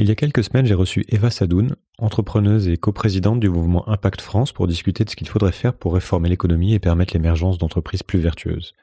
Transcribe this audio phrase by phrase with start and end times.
[0.00, 4.20] Il y a quelques semaines, j'ai reçu Eva Sadoun, entrepreneuse et coprésidente du mouvement Impact
[4.20, 8.04] France pour discuter de ce qu'il faudrait faire pour réformer l'économie et permettre l'émergence d'entreprises
[8.04, 8.74] plus vertueuses.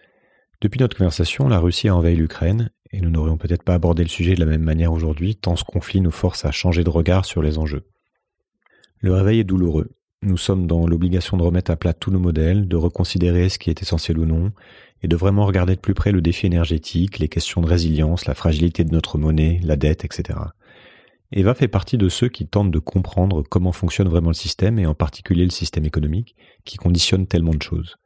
[0.59, 4.09] Depuis notre conversation, la Russie a envahi l'Ukraine et nous n'aurions peut-être pas abordé le
[4.09, 7.23] sujet de la même manière aujourd'hui tant ce conflit nous force à changer de regard
[7.23, 7.85] sur les enjeux.
[8.99, 9.91] Le réveil est douloureux.
[10.21, 13.69] Nous sommes dans l'obligation de remettre à plat tous nos modèles, de reconsidérer ce qui
[13.69, 14.51] est essentiel ou non,
[15.01, 18.35] et de vraiment regarder de plus près le défi énergétique, les questions de résilience, la
[18.35, 20.39] fragilité de notre monnaie, la dette, etc.
[21.31, 24.85] Eva fait partie de ceux qui tentent de comprendre comment fonctionne vraiment le système et
[24.85, 27.97] en particulier le système économique qui conditionne tellement de choses.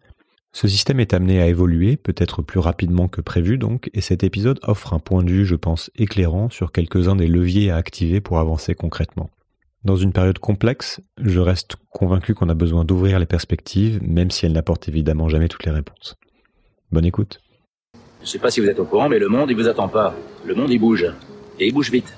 [0.52, 4.59] Ce système est amené à évoluer, peut-être plus rapidement que prévu donc, et cet épisode
[4.63, 8.39] offre un point de vue, je pense, éclairant sur quelques-uns des leviers à activer pour
[8.39, 9.30] avancer concrètement.
[9.83, 14.45] Dans une période complexe, je reste convaincu qu'on a besoin d'ouvrir les perspectives, même si
[14.45, 16.16] elles n'apportent évidemment jamais toutes les réponses.
[16.91, 17.39] Bonne écoute.
[17.94, 19.88] Je ne sais pas si vous êtes au courant, mais le monde, il vous attend
[19.88, 20.16] pas.
[20.45, 21.05] Le monde, il bouge.
[21.59, 22.17] Et il bouge vite.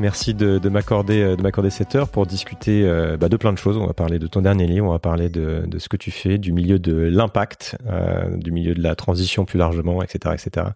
[0.00, 3.76] Merci de, m'accorder de m'accorder cette heure pour discuter euh, bah, de plein de choses.
[3.76, 6.36] On va parler de ton dernier livre, on va parler de, ce que tu fais,
[6.36, 10.66] du milieu de l'impact, euh, du milieu de la transition plus largement, etc., etc.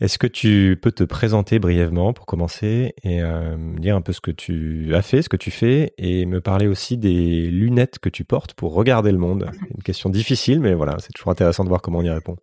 [0.00, 4.12] Est-ce que tu peux te présenter brièvement pour commencer et euh, me dire un peu
[4.12, 7.98] ce que tu as fait, ce que tu fais, et me parler aussi des lunettes
[7.98, 9.50] que tu portes pour regarder le monde?
[9.74, 12.36] Une question difficile, mais voilà, c'est toujours intéressant de voir comment on y répond.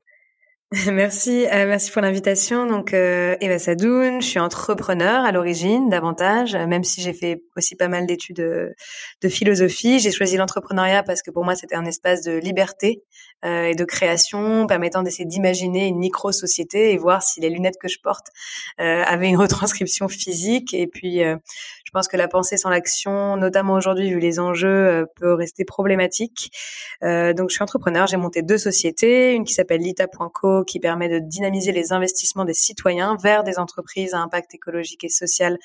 [0.92, 2.66] Merci, euh, merci pour l'invitation.
[2.66, 7.76] Donc, euh, Eva Sadoun, je suis entrepreneur à l'origine, davantage, même si j'ai fait aussi
[7.76, 8.76] pas mal d'études de,
[9.22, 10.00] de, philosophie.
[10.00, 13.04] J'ai choisi l'entrepreneuriat parce que pour moi, c'était un espace de liberté
[13.46, 17.88] euh, et de création, permettant d'essayer d'imaginer une micro-société et voir si les lunettes que
[17.88, 18.28] je porte
[18.82, 20.74] euh, avaient une retranscription physique.
[20.74, 21.38] Et puis, euh,
[21.86, 26.52] je pense que la pensée sans l'action, notamment aujourd'hui vu les enjeux, peut rester problématique.
[27.02, 28.08] donc, je suis entrepreneur.
[28.08, 32.54] J'ai monté deux sociétés, une qui s'appelle Lita.co, qui permet de dynamiser les investissements des
[32.54, 35.58] citoyens vers des entreprises à impact écologique et social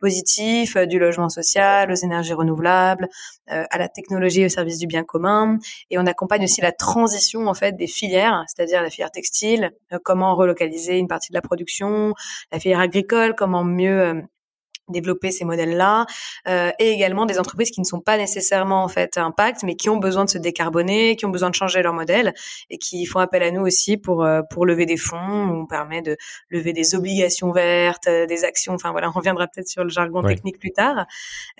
[0.00, 3.08] positif, du logement social, aux énergies renouvelables,
[3.48, 5.58] à la technologie au service du bien commun.
[5.90, 9.98] Et on accompagne aussi la transition en fait des filières, c'est-à-dire la filière textile, euh,
[10.02, 12.14] comment relocaliser une partie de la production,
[12.52, 14.22] la filière agricole, comment mieux euh,
[14.88, 16.06] développer ces modèles-là,
[16.48, 19.88] euh, et également des entreprises qui ne sont pas nécessairement en fait impact, mais qui
[19.90, 22.34] ont besoin de se décarboner, qui ont besoin de changer leur modèle,
[22.70, 25.16] et qui font appel à nous aussi pour euh, pour lever des fonds.
[25.18, 26.16] On permet de
[26.50, 28.74] lever des obligations vertes, euh, des actions.
[28.74, 31.06] Enfin voilà, on reviendra peut-être sur le jargon technique plus tard.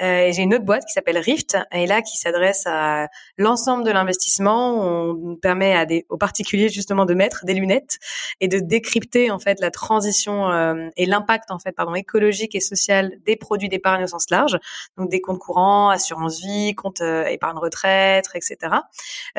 [0.01, 3.09] Euh, et j'ai une autre boîte qui s'appelle Rift, et là qui s'adresse à
[3.39, 4.83] l'ensemble de l'investissement.
[4.87, 7.99] On permet à des aux particuliers justement de mettre des lunettes
[8.41, 12.61] et de décrypter en fait la transition euh, et l'impact en fait pardon écologique et
[12.61, 14.59] social des produits d'épargne au sens large,
[14.97, 18.75] donc des comptes courants, assurance vie, compte euh, épargne retraite, etc.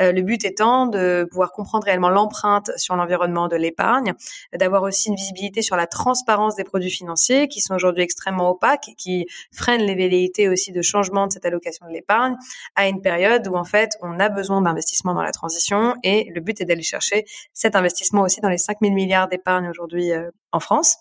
[0.00, 4.14] Euh, le but étant de pouvoir comprendre réellement l'empreinte sur l'environnement de l'épargne,
[4.54, 8.88] d'avoir aussi une visibilité sur la transparence des produits financiers qui sont aujourd'hui extrêmement opaques
[8.88, 12.36] et qui freinent les velléités aussi de changement de cette allocation de l'épargne
[12.74, 16.40] à une période où en fait on a besoin d'investissement dans la transition et le
[16.40, 20.60] but est d'aller chercher cet investissement aussi dans les 5000 milliards d'épargne aujourd'hui euh, en
[20.60, 20.96] France.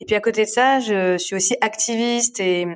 [0.00, 2.66] Et puis à côté de ça, je suis aussi activiste et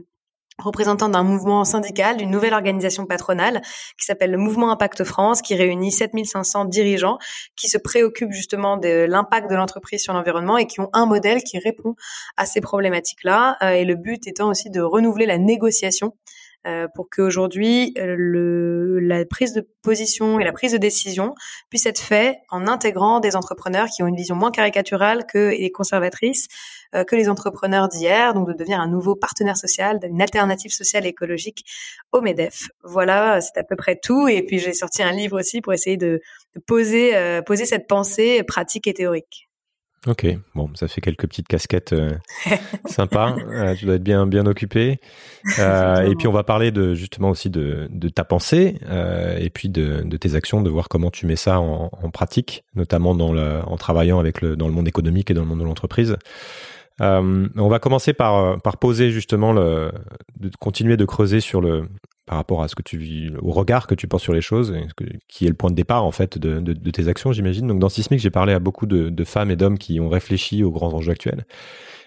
[0.59, 3.63] représentant d'un mouvement syndical, d'une nouvelle organisation patronale
[3.99, 7.19] qui s'appelle le Mouvement Impact France, qui réunit 7500 dirigeants
[7.57, 11.43] qui se préoccupent justement de l'impact de l'entreprise sur l'environnement et qui ont un modèle
[11.43, 11.95] qui répond
[12.37, 13.57] à ces problématiques-là.
[13.63, 16.15] Euh, et le but étant aussi de renouveler la négociation
[16.67, 21.35] euh, pour qu'aujourd'hui le, la prise de position et la prise de décision
[21.71, 25.73] puisse être faite en intégrant des entrepreneurs qui ont une vision moins caricaturale que les
[25.73, 26.47] conservatrices,
[26.95, 31.05] euh, que les entrepreneurs d'hier, donc de devenir un nouveau partenaire social, une alternative sociale
[31.07, 31.65] et écologique
[32.13, 32.69] au MEDEF.
[32.85, 34.29] Voilà, c'est à peu près tout.
[34.29, 36.21] Et puis j'ai sorti un livre aussi pour essayer de,
[36.55, 39.49] de poser, euh, poser cette pensée pratique et théorique.
[40.09, 40.27] Ok,
[40.57, 42.11] bon, ça fait quelques petites casquettes euh,
[42.87, 43.37] sympas.
[43.79, 44.99] tu dois être bien bien occupé.
[45.59, 48.79] et puis on va parler de justement aussi de, de ta pensée
[49.39, 52.65] et puis de, de, tes actions, de voir comment tu mets ça en, en pratique,
[52.75, 55.61] notamment dans le, en travaillant avec le dans le monde économique et dans le monde
[55.61, 56.17] de l'entreprise.
[57.01, 59.93] Euh, on va commencer par, euh, par poser justement le,
[60.39, 61.89] de continuer de creuser sur le
[62.33, 64.75] par rapport à ce que tu au regard que tu portes sur les choses,
[65.29, 67.67] qui est le point de départ en fait de, de, de tes actions, j'imagine.
[67.67, 70.65] Donc dans Sismic, j'ai parlé à beaucoup de, de femmes et d'hommes qui ont réfléchi
[70.65, 71.45] aux grands enjeux actuels,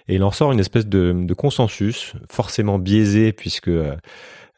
[0.07, 3.95] et il en sort une espèce de, de consensus, forcément biaisé puisque euh,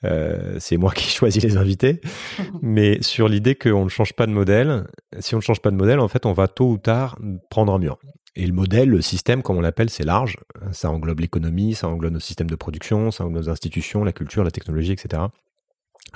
[0.06, 2.02] Euh, c'est moi qui choisis les invités.
[2.62, 4.86] Mais sur l'idée qu'on ne change pas de modèle,
[5.19, 7.18] si on ne change pas de modèle, en fait, on va tôt ou tard
[7.50, 7.98] prendre un mur.
[8.36, 10.38] Et le modèle, le système, comme on l'appelle, c'est large.
[10.72, 14.44] Ça englobe l'économie, ça englobe nos systèmes de production, ça englobe nos institutions, la culture,
[14.44, 15.24] la technologie, etc.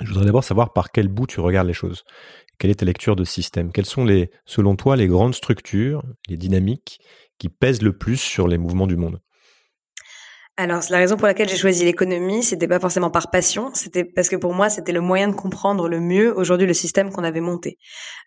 [0.02, 2.04] Je voudrais d'abord savoir par quel bout tu regardes les choses.
[2.58, 3.72] Quelle est ta lecture de système?
[3.72, 7.00] Quelles sont, les, selon toi, les grandes structures, les dynamiques
[7.38, 9.20] qui pèsent le plus sur les mouvements du monde?
[10.58, 14.28] Alors, la raison pour laquelle j'ai choisi l'économie, c'était pas forcément par passion, c'était parce
[14.28, 17.40] que pour moi, c'était le moyen de comprendre le mieux aujourd'hui le système qu'on avait
[17.40, 17.78] monté,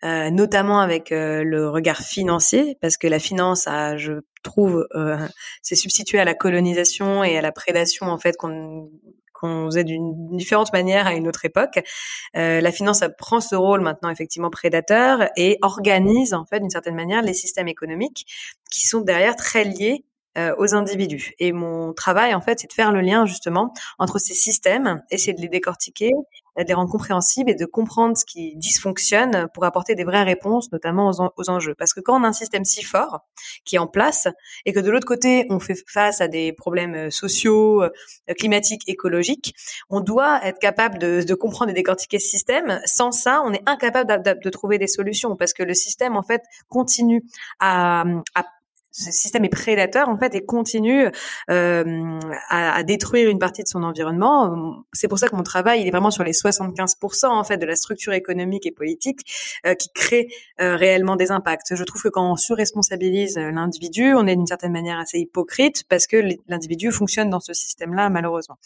[0.02, 5.16] euh, notamment avec euh, le regard financier, parce que la finance je trouve, euh,
[5.62, 8.36] s'est substituée à la colonisation et à la prédation en fait
[9.38, 11.80] qu'on faisait d'une différente manière à une autre époque.
[12.36, 16.94] Euh, la finance prend ce rôle maintenant effectivement prédateur et organise en fait d'une certaine
[16.94, 18.26] manière les systèmes économiques
[18.70, 20.04] qui sont derrière très liés
[20.38, 21.32] euh, aux individus.
[21.38, 25.32] Et mon travail, en fait, c'est de faire le lien justement entre ces systèmes, essayer
[25.32, 26.10] de les décortiquer,
[26.64, 30.72] de les rendre compréhensibles et de comprendre ce qui dysfonctionne pour apporter des vraies réponses,
[30.72, 31.74] notamment aux, enjeux.
[31.74, 33.20] Parce que quand on a un système si fort
[33.64, 34.28] qui est en place
[34.64, 37.90] et que de l'autre côté, on fait face à des problèmes euh, sociaux, euh,
[38.38, 39.54] climatiques, écologiques,
[39.90, 42.80] on doit être capable de, de comprendre et décortiquer ce système.
[42.84, 46.22] Sans ça, on est incapable de, de trouver des solutions parce que le système, en
[46.22, 47.22] fait, continue
[47.60, 48.04] à,
[48.34, 48.44] à
[48.96, 51.06] ce système est prédateur en fait et continue
[51.50, 54.84] euh, à, à, détruire une partie de son environnement.
[54.94, 57.66] C'est pour ça que mon travail il est vraiment sur les 75% en fait de
[57.66, 59.20] la structure économique et politique
[59.66, 60.28] euh, qui crée
[60.60, 61.74] euh, réellement des impacts.
[61.76, 66.06] Je trouve que quand on surresponsabilise l'individu, on est d'une certaine manière assez hypocrite parce
[66.06, 66.16] que
[66.48, 68.56] l'individu fonctionne dans ce système-là malheureusement.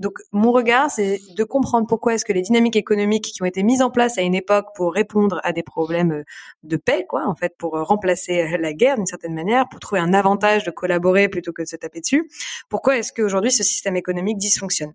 [0.00, 3.62] Donc mon regard c'est de comprendre pourquoi est-ce que les dynamiques économiques qui ont été
[3.62, 6.24] mises en place à une époque pour répondre à des problèmes
[6.62, 10.14] de paix quoi en fait pour remplacer la guerre d'une certaine manière pour trouver un
[10.14, 12.30] avantage de collaborer plutôt que de se taper dessus.
[12.68, 14.94] Pourquoi est-ce qu'aujourd'hui ce système économique dysfonctionne?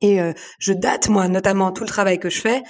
[0.00, 2.62] Et euh, je date moi notamment tout le travail que je fais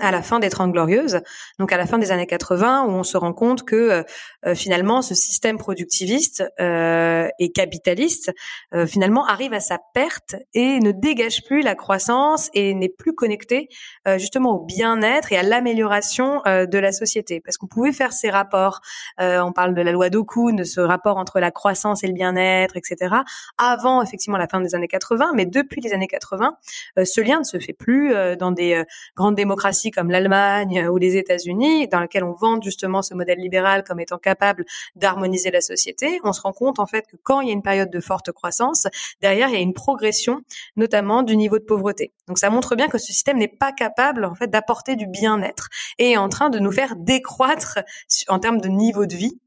[0.00, 1.20] à la fin des Trente Glorieuses,
[1.58, 4.02] donc à la fin des années 80, où on se rend compte que euh,
[4.46, 8.32] euh, finalement ce système productiviste euh, et capitaliste
[8.74, 13.14] euh, finalement arrive à sa perte et ne dégage plus la croissance et n'est plus
[13.14, 13.68] connecté
[14.16, 17.40] justement au bien-être et à l'amélioration de la société.
[17.40, 18.80] Parce qu'on pouvait faire ces rapports,
[19.18, 22.76] on parle de la loi d'Okun, de ce rapport entre la croissance et le bien-être,
[22.76, 23.16] etc.
[23.58, 26.56] Avant effectivement la fin des années 80, mais depuis les années 80,
[27.04, 28.82] ce lien ne se fait plus dans des
[29.16, 29.61] grandes démocraties
[29.94, 34.18] comme l'Allemagne ou les États-Unis, dans lequel on vend justement ce modèle libéral comme étant
[34.18, 34.64] capable
[34.96, 37.62] d'harmoniser la société, on se rend compte en fait que quand il y a une
[37.62, 38.86] période de forte croissance,
[39.20, 40.42] derrière il y a une progression,
[40.76, 42.12] notamment du niveau de pauvreté.
[42.28, 45.68] Donc ça montre bien que ce système n'est pas capable en fait d'apporter du bien-être
[45.98, 47.78] et est en train de nous faire décroître
[48.28, 49.38] en termes de niveau de vie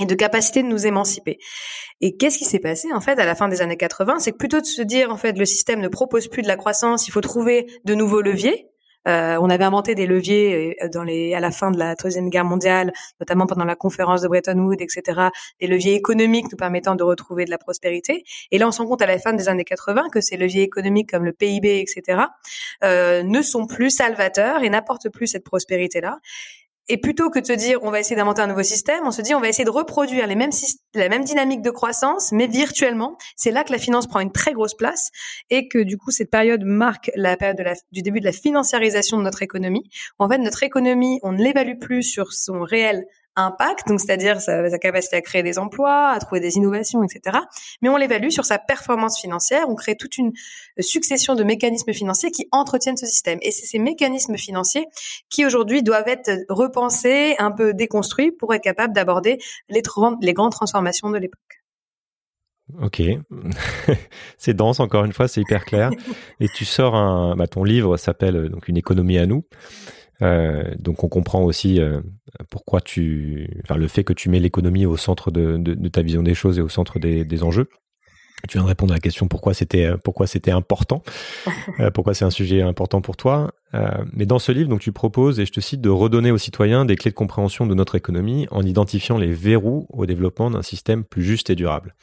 [0.00, 1.38] et de capacité de nous émanciper.
[2.00, 4.36] Et qu'est-ce qui s'est passé en fait à la fin des années 80 C'est que
[4.36, 7.10] plutôt de se dire en fait le système ne propose plus de la croissance, il
[7.10, 8.68] faut trouver de nouveaux leviers.
[9.06, 12.30] Euh, on avait inventé des leviers euh, dans les, à la fin de la Troisième
[12.30, 15.28] Guerre mondiale, notamment pendant la conférence de Bretton Woods, etc.,
[15.60, 18.24] des leviers économiques nous permettant de retrouver de la prospérité.
[18.50, 20.62] Et là, on se rend compte à la fin des années 80 que ces leviers
[20.62, 22.22] économiques comme le PIB, etc.,
[22.84, 26.18] euh, ne sont plus salvateurs et n'apportent plus cette prospérité-là.
[26.88, 29.20] Et plutôt que de se dire on va essayer d'inventer un nouveau système, on se
[29.20, 30.50] dit on va essayer de reproduire les mêmes
[30.94, 33.16] la même dynamique de croissance, mais virtuellement.
[33.36, 35.10] C'est là que la finance prend une très grosse place
[35.50, 38.32] et que du coup cette période marque la période de la, du début de la
[38.32, 39.88] financiarisation de notre économie.
[40.18, 43.04] En fait notre économie, on ne l'évalue plus sur son réel
[43.36, 47.38] impact, donc c'est-à-dire sa, capacité à créer des emplois, à trouver des innovations, etc.
[47.82, 49.68] Mais on l'évalue sur sa performance financière.
[49.68, 50.32] On crée toute une
[50.80, 53.38] succession de mécanismes financiers qui entretiennent ce système.
[53.42, 54.86] Et c'est ces mécanismes financiers
[55.30, 59.82] qui aujourd'hui doivent être repensés, un peu déconstruits pour être capables d'aborder les,
[60.32, 61.40] grandes transformations de l'époque.
[62.82, 63.00] Ok,
[64.36, 65.90] c'est dense encore une fois, c'est hyper clair.
[66.38, 69.44] Et tu sors un, bah, ton livre s'appelle euh, donc une économie à nous.
[70.22, 72.00] Euh, donc on comprend aussi euh,
[72.50, 76.22] pourquoi tu, enfin le fait que tu mets l'économie au centre de, de, ta vision
[76.22, 77.68] des choses et au centre des enjeux.
[78.46, 81.02] Tu viens de répondre à la question pourquoi c'était euh, pourquoi c'était important,
[81.80, 83.52] euh, pourquoi c'est un sujet important pour toi.
[83.74, 86.38] Euh, mais dans ce livre, donc tu proposes et je te cite de redonner aux
[86.38, 90.62] citoyens des clés de compréhension de notre économie en identifiant les verrous au développement d'un
[90.62, 91.94] système plus juste et durable.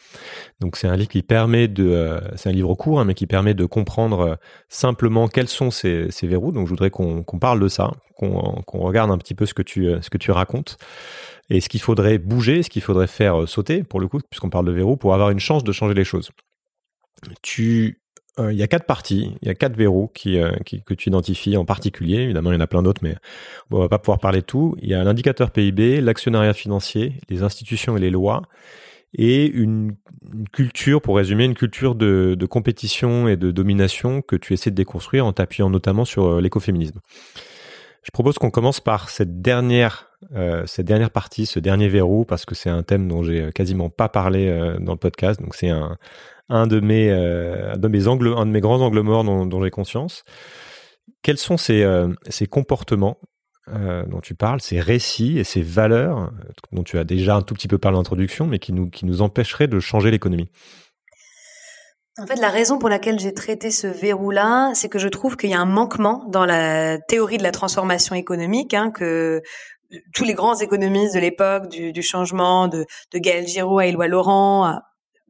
[0.60, 3.56] Donc c'est un livre qui permet de, c'est un livre court hein, mais qui permet
[3.56, 4.38] de comprendre
[4.70, 6.52] simplement quels sont ces, ces verrous.
[6.52, 9.90] Donc je voudrais qu'on parle de ça, qu'on regarde un petit peu ce que tu
[10.02, 10.78] ce que tu racontes
[11.50, 14.50] et ce qu'il faudrait bouger, ce qu'il faudrait faire euh, sauter, pour le coup, puisqu'on
[14.50, 16.30] parle de verrou, pour avoir une chance de changer les choses.
[17.42, 18.02] Tu,
[18.40, 20.94] euh, il y a quatre parties, il y a quatre verrous qui, euh, qui, que
[20.94, 22.18] tu identifies en particulier.
[22.18, 23.16] Évidemment, il y en a plein d'autres, mais
[23.72, 24.76] on va pas pouvoir parler de tout.
[24.82, 28.42] Il y a l'indicateur PIB, l'actionnariat financier, les institutions et les lois,
[29.18, 29.96] et une,
[30.52, 34.76] culture, pour résumer, une culture de, de, compétition et de domination que tu essaies de
[34.76, 37.00] déconstruire en t'appuyant notamment sur l'écoféminisme.
[38.06, 42.46] Je propose qu'on commence par cette dernière, euh, cette dernière partie, ce dernier verrou, parce
[42.46, 45.42] que c'est un thème dont j'ai quasiment pas parlé euh, dans le podcast.
[45.42, 45.98] Donc c'est un,
[46.48, 49.72] un de mes, euh, de mes angles, un de mes grands angles morts dont, j'ai
[49.72, 50.24] conscience.
[51.24, 53.18] Quels sont ces, euh, ces comportements
[53.70, 56.32] euh, dont tu parles, ces récits et ces valeurs
[56.72, 59.08] dont tu as déjà un tout petit peu parlé en introduction, mais qui nous, qui
[59.08, 60.50] nous empêcheraient de changer l'économie?
[62.18, 65.50] En fait, la raison pour laquelle j'ai traité ce verrou-là, c'est que je trouve qu'il
[65.50, 69.42] y a un manquement dans la théorie de la transformation économique, hein, que
[70.14, 74.08] tous les grands économistes de l'époque, du, du, changement, de, de Gaël Giraud à Éloi
[74.08, 74.80] Laurent,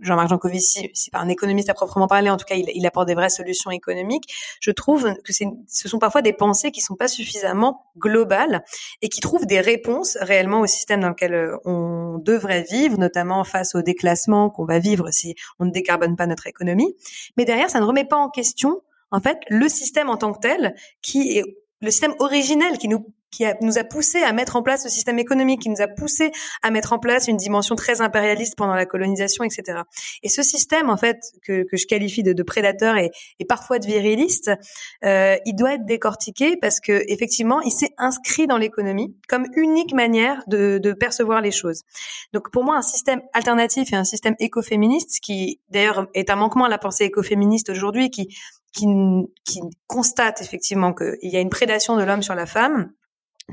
[0.01, 3.15] Jean-Marc Jancovici, c'est pas un économiste à proprement parler, en tout cas, il, apporte des
[3.15, 4.33] vraies solutions économiques.
[4.59, 8.63] Je trouve que ce sont parfois des pensées qui sont pas suffisamment globales
[9.01, 13.43] et qui trouvent des réponses réellement au système dans lequel euh, on devrait vivre, notamment
[13.43, 16.95] face au déclassement qu'on va vivre si on ne décarbone pas notre économie.
[17.37, 20.39] Mais derrière, ça ne remet pas en question, en fait, le système en tant que
[20.39, 23.05] tel, qui est le système originel qui nous
[23.35, 26.31] qui nous a poussé à mettre en place ce système économique, qui nous a poussé
[26.63, 29.79] à mettre en place une dimension très impérialiste pendant la colonisation, etc.
[30.23, 33.79] Et ce système, en fait, que, que je qualifie de, de prédateur et, et, parfois
[33.79, 34.51] de viriliste,
[35.03, 39.93] euh, il doit être décortiqué parce que effectivement, il s'est inscrit dans l'économie comme unique
[39.93, 41.81] manière de, de, percevoir les choses.
[42.31, 46.65] Donc, pour moi, un système alternatif et un système écoféministe, qui d'ailleurs est un manquement
[46.65, 48.29] à la pensée écoféministe aujourd'hui, qui
[48.75, 52.91] qui, constate effectivement qu'il y a une prédation de l'homme sur la femme,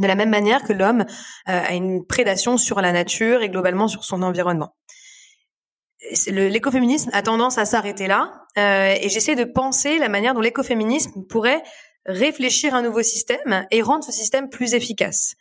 [0.00, 1.04] de la même manière que l'homme euh,
[1.46, 4.74] a une prédation sur la nature et globalement sur son environnement.
[6.26, 11.24] L'écoféminisme a tendance à s'arrêter là, euh, et j'essaie de penser la manière dont l'écoféminisme
[11.28, 11.62] pourrait
[12.06, 15.36] réfléchir un nouveau système et rendre ce système plus efficace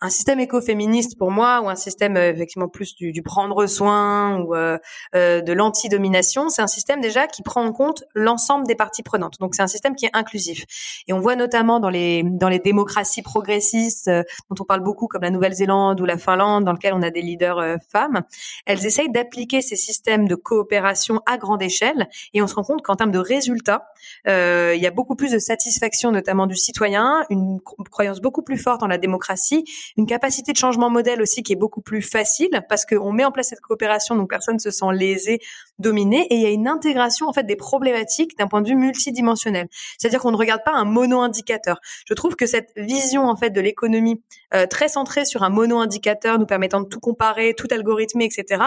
[0.00, 4.38] un système écoféministe pour moi ou un système euh, effectivement plus du, du, prendre soin
[4.40, 4.78] ou euh,
[5.16, 9.38] euh, de l'anti-domination, c'est un système déjà qui prend en compte l'ensemble des parties prenantes.
[9.40, 10.64] Donc c'est un système qui est inclusif.
[11.08, 15.08] Et on voit notamment dans les dans les démocraties progressistes euh, dont on parle beaucoup
[15.08, 18.22] comme la Nouvelle-Zélande ou la Finlande dans lequel on a des leaders euh, femmes,
[18.66, 22.82] elles essayent d'appliquer ces systèmes de coopération à grande échelle et on se rend compte
[22.82, 23.88] qu'en termes de résultats,
[24.26, 28.82] il y a beaucoup plus de satisfaction notamment du citoyen, une croyance beaucoup plus forte
[28.82, 29.64] en la démocratie
[29.96, 33.32] une capacité de changement modèle aussi qui est beaucoup plus facile parce qu'on met en
[33.32, 35.40] place cette coopération, donc personne se sent lésé,
[35.78, 38.76] dominé, et il y a une intégration en fait des problématiques d'un point de vue
[38.76, 39.68] multidimensionnel.
[39.98, 41.80] C'est-à-dire qu'on ne regarde pas un mono-indicateur.
[42.06, 44.22] Je trouve que cette vision en fait de l'économie
[44.54, 48.62] euh, très centrée sur un mono-indicateur nous permettant de tout comparer, tout algorithmer, etc.,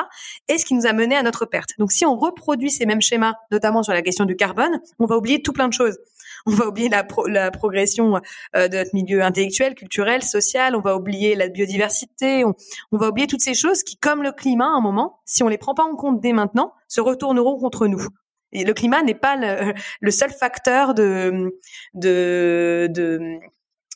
[0.47, 1.71] est ce qui nous a mené à notre perte.
[1.79, 5.17] Donc si on reproduit ces mêmes schémas, notamment sur la question du carbone, on va
[5.17, 5.97] oublier tout plein de choses
[6.45, 8.19] on va oublier la, la progression
[8.55, 12.53] euh, de notre milieu intellectuel, culturel, social, on va oublier la biodiversité, on,
[12.91, 15.57] va oublier toutes ces choses qui, comme le climat, à un moment, si on les
[15.57, 18.05] prend pas en compte dès maintenant, se retourneront contre nous.
[18.53, 21.57] Et le climat n'est pas le, le, seul facteur de,
[21.93, 23.39] de, de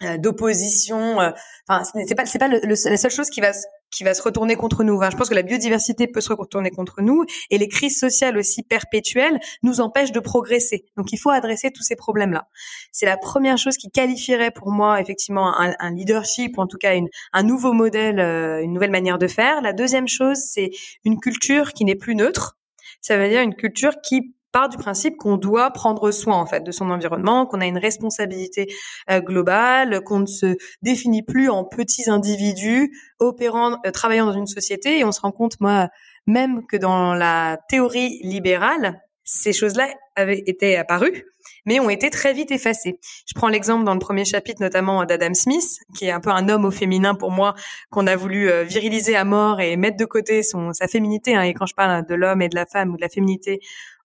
[0.02, 1.22] d'opposition.
[1.22, 1.32] Euh,
[1.68, 3.52] enfin, c'est pas c'est pas le, la seule chose qui va
[3.92, 4.96] qui va se retourner contre nous.
[4.98, 8.38] Enfin, je pense que la biodiversité peut se retourner contre nous et les crises sociales
[8.38, 10.86] aussi perpétuelles nous empêchent de progresser.
[10.98, 12.48] Donc, il faut adresser tous ces problèmes-là.
[12.92, 16.78] C'est la première chose qui qualifierait pour moi effectivement un, un leadership ou en tout
[16.78, 19.62] cas une, un nouveau modèle, euh, une nouvelle manière de faire.
[19.62, 20.72] La deuxième chose, c'est
[21.06, 22.58] une culture qui n'est plus neutre.
[23.00, 26.64] Ça veut dire une culture qui part du principe qu'on doit prendre soin en fait
[26.64, 28.74] de son environnement, qu'on a une responsabilité
[29.12, 34.48] euh, globale, qu'on ne se définit plus en petits individus opérant, euh, travaillant dans une
[34.48, 34.98] société.
[35.00, 35.90] Et on se rend compte, moi,
[36.26, 41.26] même que dans la théorie libérale, ces choses-là avaient été apparues,
[41.66, 42.98] mais ont été très vite effacées.
[43.28, 46.48] Je prends l'exemple dans le premier chapitre notamment d'Adam Smith, qui est un peu un
[46.48, 47.56] homme au féminin pour moi,
[47.90, 51.36] qu'on a voulu euh, viriliser à mort et mettre de côté son, sa féminité.
[51.36, 51.42] Hein.
[51.42, 53.60] Et quand je parle de l'homme et de la femme ou de la féminité,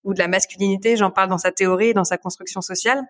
[0.05, 3.05] ou de la masculinité, j'en parle dans sa théorie, dans sa construction sociale.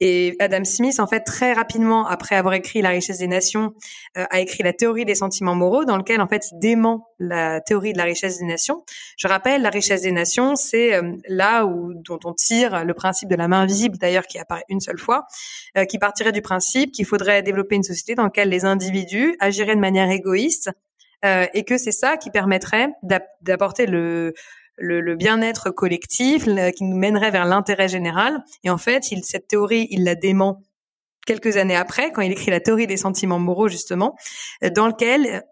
[0.00, 3.74] Et Adam Smith, en fait, très rapidement, après avoir écrit La richesse des nations,
[4.16, 7.60] euh, a écrit La théorie des sentiments moraux, dans lequel, en fait, il dément la
[7.60, 8.84] théorie de la richesse des nations.
[9.16, 13.28] Je rappelle, la richesse des nations, c'est euh, là où dont on tire le principe
[13.28, 15.26] de la main invisible, d'ailleurs, qui apparaît une seule fois,
[15.76, 19.76] euh, qui partirait du principe qu'il faudrait développer une société dans laquelle les individus agiraient
[19.76, 20.70] de manière égoïste,
[21.54, 22.88] et que c'est ça qui permettrait
[23.42, 24.34] d'apporter le
[24.76, 28.42] le, le bien-être collectif, qui nous mènerait vers l'intérêt général.
[28.64, 30.62] Et en fait, il, cette théorie, il la dément
[31.26, 34.16] quelques années après, quand il écrit la théorie des sentiments moraux, justement,
[34.74, 35.44] dans lequel,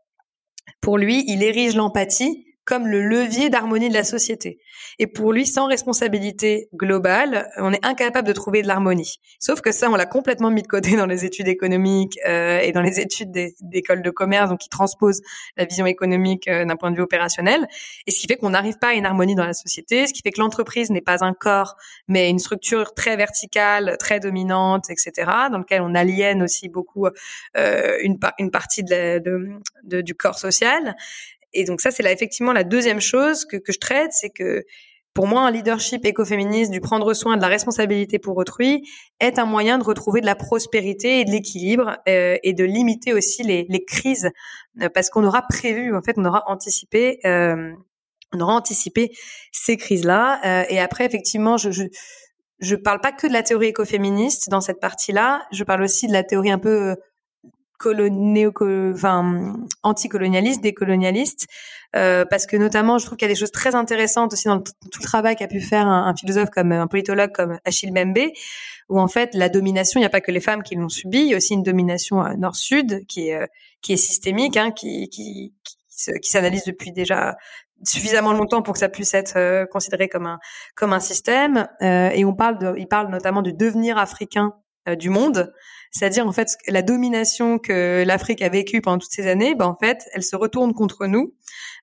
[0.81, 4.61] pour lui, il érige l'empathie comme le levier d'harmonie de la société.
[5.01, 9.17] Et pour lui, sans responsabilité globale, on est incapable de trouver de l'harmonie.
[9.41, 12.71] Sauf que ça, on l'a complètement mis de côté dans les études économiques euh, et
[12.71, 15.21] dans les études d'écoles de commerce, donc qui transposent
[15.57, 17.67] la vision économique euh, d'un point de vue opérationnel.
[18.07, 20.23] Et ce qui fait qu'on n'arrive pas à une harmonie dans la société, ce qui
[20.23, 21.75] fait que l'entreprise n'est pas un corps,
[22.07, 27.09] mais une structure très verticale, très dominante, etc., dans lequel on aliène aussi beaucoup
[27.57, 29.19] euh, une, une partie de,
[29.83, 30.95] de, du corps social.
[31.53, 34.65] Et donc ça, c'est là effectivement la deuxième chose que, que je traite, c'est que
[35.13, 38.89] pour moi, un leadership écoféministe, du prendre soin de la responsabilité pour autrui,
[39.19, 43.13] est un moyen de retrouver de la prospérité et de l'équilibre euh, et de limiter
[43.13, 44.31] aussi les, les crises,
[44.81, 47.73] euh, parce qu'on aura prévu, en fait, on aura anticipé, euh,
[48.33, 49.11] on aura anticipé
[49.51, 50.41] ces crises-là.
[50.45, 51.85] Euh, et après, effectivement, je, je
[52.61, 56.13] je parle pas que de la théorie écoféministe dans cette partie-là, je parle aussi de
[56.13, 56.95] la théorie un peu
[57.87, 58.53] néo
[58.95, 61.47] enfin, anticolonialiste, décolonialiste,
[61.97, 64.61] euh, parce que notamment, je trouve qu'il y a des choses très intéressantes aussi dans
[64.61, 68.31] tout le travail qu'a pu faire un, philosophe comme un politologue comme Achille Membe,
[68.89, 71.21] où en fait la domination, il n'y a pas que les femmes qui l'ont subie,
[71.21, 73.47] il y a aussi une domination euh, nord-sud qui est euh,
[73.83, 77.37] qui est systémique, hein, qui qui qui, s'analyse depuis déjà
[77.85, 80.39] suffisamment longtemps pour que ça puisse être euh, considéré comme un
[80.75, 81.69] comme un système.
[81.81, 84.55] et on parle de, il parle notamment du devenir africain
[84.99, 85.53] du monde
[85.91, 89.77] c'est-à-dire en fait la domination que l'Afrique a vécue pendant toutes ces années, ben en
[89.77, 91.35] fait, elle se retourne contre nous.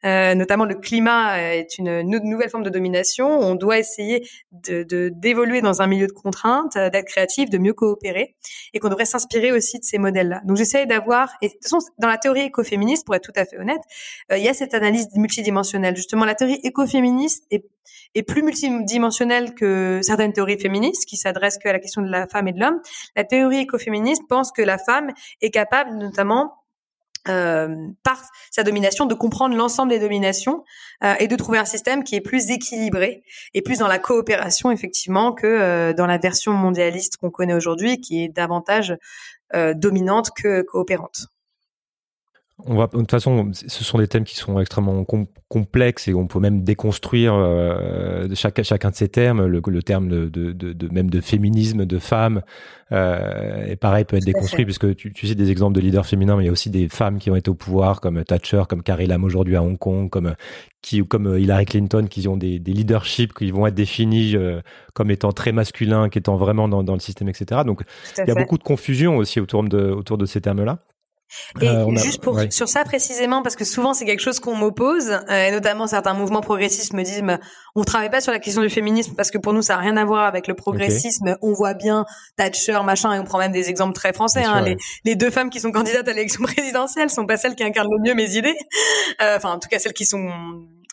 [0.06, 3.28] Euh, notamment le climat est une, nouvelle forme de domination.
[3.28, 7.74] On doit essayer de d'évoluer dans un milieu de contraintes, euh, d'être créatif, de mieux
[7.74, 8.36] coopérer,
[8.74, 10.42] et qu'on devrait s'inspirer aussi de ces modèles-là.
[10.46, 13.46] Donc j'essaye d'avoir, et de toute façon dans la théorie écoféministe, pour être tout à
[13.46, 13.82] fait honnête,
[14.32, 15.96] euh, il y a cette analyse multidimensionnelle.
[15.96, 17.66] Justement, la théorie écoféministe est
[18.16, 22.28] est plus multidimensionnelle que certaines théories féministes qui s'adressent que à la question de la
[22.28, 22.80] femme et de l'homme.
[23.16, 23.97] La théorie écoféministe
[24.28, 25.12] pense que la femme
[25.42, 26.54] est capable notamment
[27.30, 30.64] euh, par sa domination, de comprendre l'ensemble des dominations
[31.04, 33.24] euh, et de trouver un système qui est plus équilibré
[33.54, 38.00] et plus dans la coopération effectivement que euh, dans la version mondialiste qu'on connaît aujourd'hui,
[38.00, 38.96] qui est davantage
[39.76, 41.28] dominante que coopérante.
[42.66, 45.06] On va, de toute façon, ce sont des thèmes qui sont extrêmement
[45.48, 49.46] complexes et on peut même déconstruire euh, chaque, chacun de ces termes.
[49.46, 52.42] Le, le terme de, de, de, même de féminisme, de femme,
[52.92, 56.36] euh, et pareil peut être déconstruit puisque tu, tu sais des exemples de leaders féminins,
[56.36, 58.82] mais il y a aussi des femmes qui ont été au pouvoir comme Thatcher, comme
[58.82, 60.34] Carrie Lam aujourd'hui à Hong Kong, comme
[60.82, 64.62] qui comme Hillary Clinton, qui ont des, des leaderships qui vont être définis euh,
[64.96, 67.62] comme étant très masculins, qui étant vraiment dans, dans le système, etc.
[67.68, 67.84] Donc
[68.18, 70.80] il y a beaucoup de confusion aussi autour de autour de ces termes-là.
[71.62, 75.10] Et euh, juste pour sur ça précisément, parce que souvent c'est quelque chose qu'on m'oppose,
[75.10, 77.24] euh, et notamment certains mouvements progressistes me disent,
[77.76, 79.98] on travaille pas sur la question du féminisme parce que pour nous ça a rien
[79.98, 81.38] à voir avec le progressisme.
[81.42, 82.06] On voit bien
[82.38, 84.44] Thatcher, machin, et on prend même des exemples très français.
[84.44, 87.64] Hein, les, les, deux femmes qui sont candidates à l'élection présidentielle sont pas celles qui
[87.64, 88.58] incarnent le mieux mes idées.
[89.22, 90.30] Euh, enfin, en tout cas celles qui sont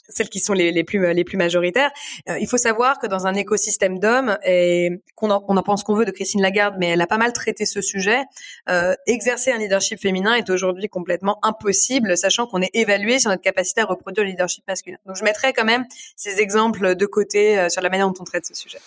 [0.09, 1.90] celles qui sont les, plus les plus majoritaires.
[2.29, 5.83] Euh, il faut savoir que dans un écosystème d'hommes et qu'on en, on en pense
[5.83, 8.23] qu'on veut de Christine Lagarde, mais elle a pas mal traité ce sujet.
[8.69, 13.43] Euh, exercer un leadership féminin est aujourd'hui complètement impossible, sachant qu'on est évalué sur notre
[13.43, 14.99] capacité à reproduire le leadership masculin.
[15.07, 15.85] Donc je mettrai quand même
[16.17, 18.79] ces exemples de côté euh, sur la manière dont on traite ce sujet.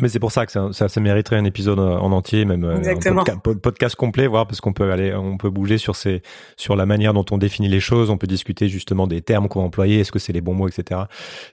[0.00, 3.36] Mais c'est pour ça que ça, ça, mériterait un épisode euh, en entier, même un
[3.54, 6.22] podcast complet, voir parce qu'on peut aller, on peut bouger sur ces,
[6.56, 8.10] sur la manière dont on définit les choses.
[8.10, 10.00] On peut discuter justement des termes qu'on va employer.
[10.00, 11.02] Est-ce que c'est les bons etc.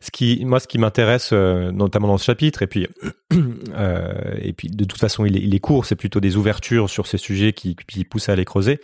[0.02, 2.88] Ce qui, moi, ce qui m'intéresse, euh, notamment dans ce chapitre, et puis,
[3.78, 6.90] euh, et puis, de toute façon, il est, il est court, c'est plutôt des ouvertures
[6.90, 8.80] sur ces sujets qui, qui poussent à les creuser.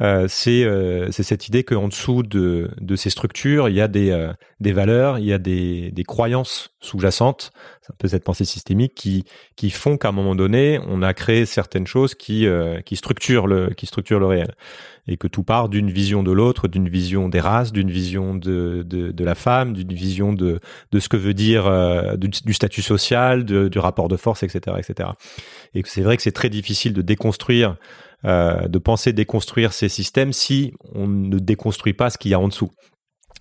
[0.00, 3.86] Euh, c'est euh, c'est cette idée qu'en dessous de, de ces structures, il y a
[3.86, 8.44] des, euh, des valeurs, il y a des, des croyances sous-jacentes, ça peut être pensée
[8.44, 12.46] systémique, qui, qui font qu'à un moment donné, on a créé certaines choses qui,
[12.84, 14.54] qui, structurent le, qui structurent le réel.
[15.06, 18.82] Et que tout part d'une vision de l'autre, d'une vision des races, d'une vision de,
[18.86, 20.60] de, de, la femme, d'une vision de,
[20.92, 21.70] de ce que veut dire
[22.16, 24.76] du, du, statut social, du rapport de force, etc.
[24.78, 25.10] etc.
[25.74, 27.76] Et c'est vrai que c'est très difficile de déconstruire
[28.24, 32.40] euh, de penser déconstruire ces systèmes si on ne déconstruit pas ce qu'il y a
[32.40, 32.70] en dessous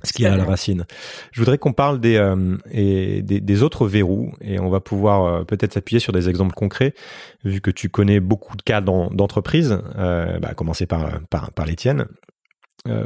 [0.04, 0.86] ce qu'il y a à la racine.
[1.32, 5.44] Je voudrais qu'on parle des, euh, et des, autres verrous et on va pouvoir euh,
[5.44, 6.94] peut-être s'appuyer sur des exemples concrets
[7.44, 11.76] vu que tu connais beaucoup de cas d'entreprises, euh, bah, commencer par, par, par les
[11.76, 12.06] tiennes.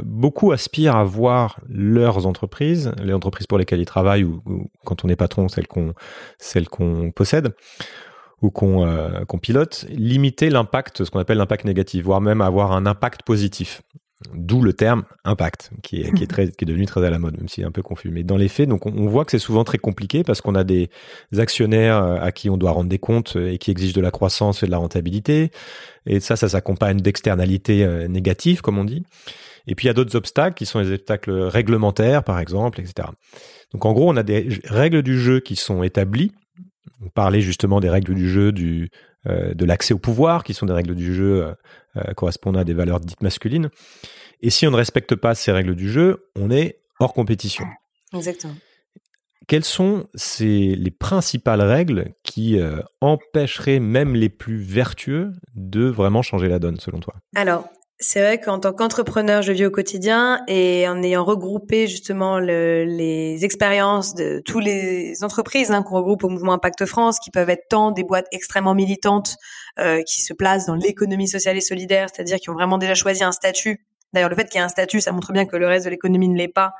[0.02, 4.42] beaucoup aspirent à voir leurs entreprises, les entreprises pour lesquelles ils travaillent ou,
[4.84, 5.94] quand on est patron, celles qu'on
[6.38, 7.54] celles qu'on possède,
[8.42, 12.86] ou qu'on euh, pilote, limiter l'impact, ce qu'on appelle l'impact négatif, voire même avoir un
[12.86, 13.82] impact positif.
[14.34, 17.20] D'où le terme impact, qui est, qui est, très, qui est devenu très à la
[17.20, 18.10] mode, même s'il est un peu confus.
[18.10, 20.64] Mais dans les faits, donc on, voit que c'est souvent très compliqué parce qu'on a
[20.64, 20.90] des
[21.36, 24.64] actionnaires euh, à qui on doit rendre des comptes et qui exigent de la croissance
[24.64, 25.52] et de la rentabilité.
[26.04, 29.04] Et ça, ça s'accompagne d'externalités euh, négatives, comme on dit.
[29.68, 33.10] Et puis il y a d'autres obstacles qui sont les obstacles réglementaires, par exemple, etc.
[33.72, 36.32] Donc en gros, on a des règles du jeu qui sont établies.
[37.00, 38.90] On parlait justement des règles du jeu du,
[39.26, 41.52] euh, de l'accès au pouvoir, qui sont des règles du jeu euh,
[41.96, 43.68] euh, correspondant à des valeurs dites masculines.
[44.40, 47.66] Et si on ne respecte pas ces règles du jeu, on est hors compétition.
[48.14, 48.54] Exactement.
[49.48, 52.60] Quelles sont ces, les principales règles qui
[53.00, 57.14] empêcheraient même les plus vertueux de vraiment changer la donne, selon toi?
[57.34, 57.66] Alors,
[58.00, 62.84] c'est vrai qu'en tant qu'entrepreneur, je vis au quotidien et en ayant regroupé justement le,
[62.84, 67.50] les expériences de toutes les entreprises hein, qu'on regroupe au mouvement Impact France, qui peuvent
[67.50, 69.36] être tant des boîtes extrêmement militantes
[69.80, 73.24] euh, qui se placent dans l'économie sociale et solidaire, c'est-à-dire qui ont vraiment déjà choisi
[73.24, 73.84] un statut.
[74.12, 75.90] D'ailleurs, le fait qu'il y ait un statut, ça montre bien que le reste de
[75.90, 76.72] l'économie ne l'est pas.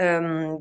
[0.00, 0.52] Euh,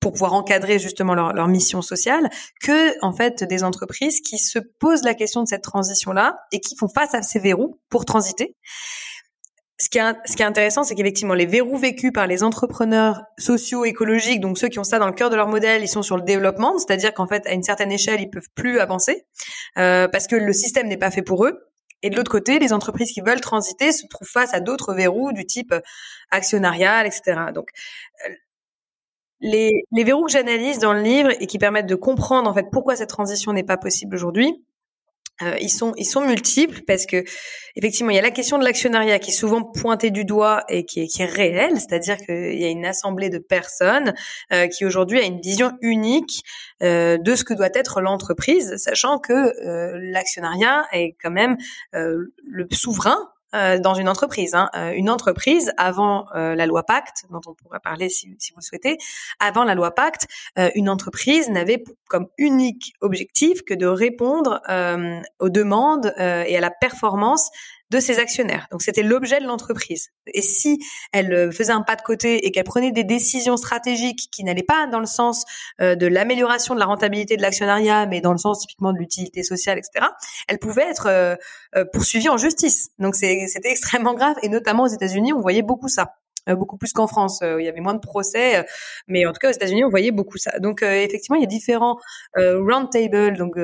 [0.00, 2.30] pour pouvoir encadrer justement leur, leur, mission sociale,
[2.62, 6.76] que en fait des entreprises qui se posent la question de cette transition-là et qui
[6.76, 8.54] font face à ces verrous pour transiter
[9.80, 13.22] ce qui est, ce qui est intéressant, c'est qu'effectivement, les verrous vécus par les entrepreneurs
[13.38, 16.02] sociaux, écologiques, donc ceux qui ont ça dans le cœur de leur modèle, ils sont
[16.02, 19.26] sur le développement, c'est-à-dire qu'en fait, à une certaine échelle, ils peuvent plus avancer
[19.78, 21.70] euh, parce que le système n'est pas fait pour eux.
[22.02, 25.32] Et de l'autre côté, les entreprises qui veulent transiter se trouvent face à d'autres verrous
[25.32, 25.80] du type euh,
[26.30, 27.40] actionnarial, etc.
[27.54, 27.70] Donc,
[28.26, 28.32] euh,
[29.40, 32.66] les, les verrous que j'analyse dans le livre et qui permettent de comprendre en fait
[32.72, 34.64] pourquoi cette transition n'est pas possible aujourd'hui,
[35.42, 37.24] euh, ils sont ils sont multiples parce que
[37.76, 40.84] effectivement il y a la question de l'actionnariat qui est souvent pointée du doigt et
[40.84, 44.14] qui est, qui est réelle, c'est-à-dire qu'il y a une assemblée de personnes
[44.52, 46.42] euh, qui aujourd'hui a une vision unique
[46.82, 51.56] euh, de ce que doit être l'entreprise, sachant que euh, l'actionnariat est quand même
[51.94, 53.18] euh, le souverain
[53.54, 54.54] euh, dans une entreprise.
[54.54, 54.68] Hein.
[54.76, 58.62] Euh, une entreprise, avant euh, la loi Pacte, dont on pourra parler si, vous le
[58.62, 58.98] souhaitez,
[59.40, 60.26] avant la loi Pacte,
[60.74, 64.60] une entreprise n'avait comme unique objectif que de répondre
[65.38, 67.50] aux demandes et à la performance
[67.90, 68.66] de ses actionnaires.
[68.70, 70.10] Donc c'était l'objet de l'entreprise.
[70.26, 70.78] Et si
[71.12, 74.62] elle euh, faisait un pas de côté et qu'elle prenait des décisions stratégiques qui n'allaient
[74.62, 75.44] pas dans le sens
[75.80, 79.42] euh, de l'amélioration de la rentabilité de l'actionnariat, mais dans le sens typiquement de l'utilité
[79.42, 80.06] sociale, etc.,
[80.48, 81.36] elle pouvait être euh,
[81.92, 82.90] poursuivie en justice.
[82.98, 84.36] Donc c'était extrêmement grave.
[84.42, 86.14] Et notamment aux États-Unis, on voyait beaucoup ça.
[86.48, 87.40] Euh, beaucoup plus qu'en France.
[87.42, 88.62] Euh, il y avait moins de procès, euh,
[89.06, 90.58] mais en tout cas aux États-Unis, on voyait beaucoup ça.
[90.58, 91.98] Donc effectivement, il y a différents
[92.36, 93.56] round tables, donc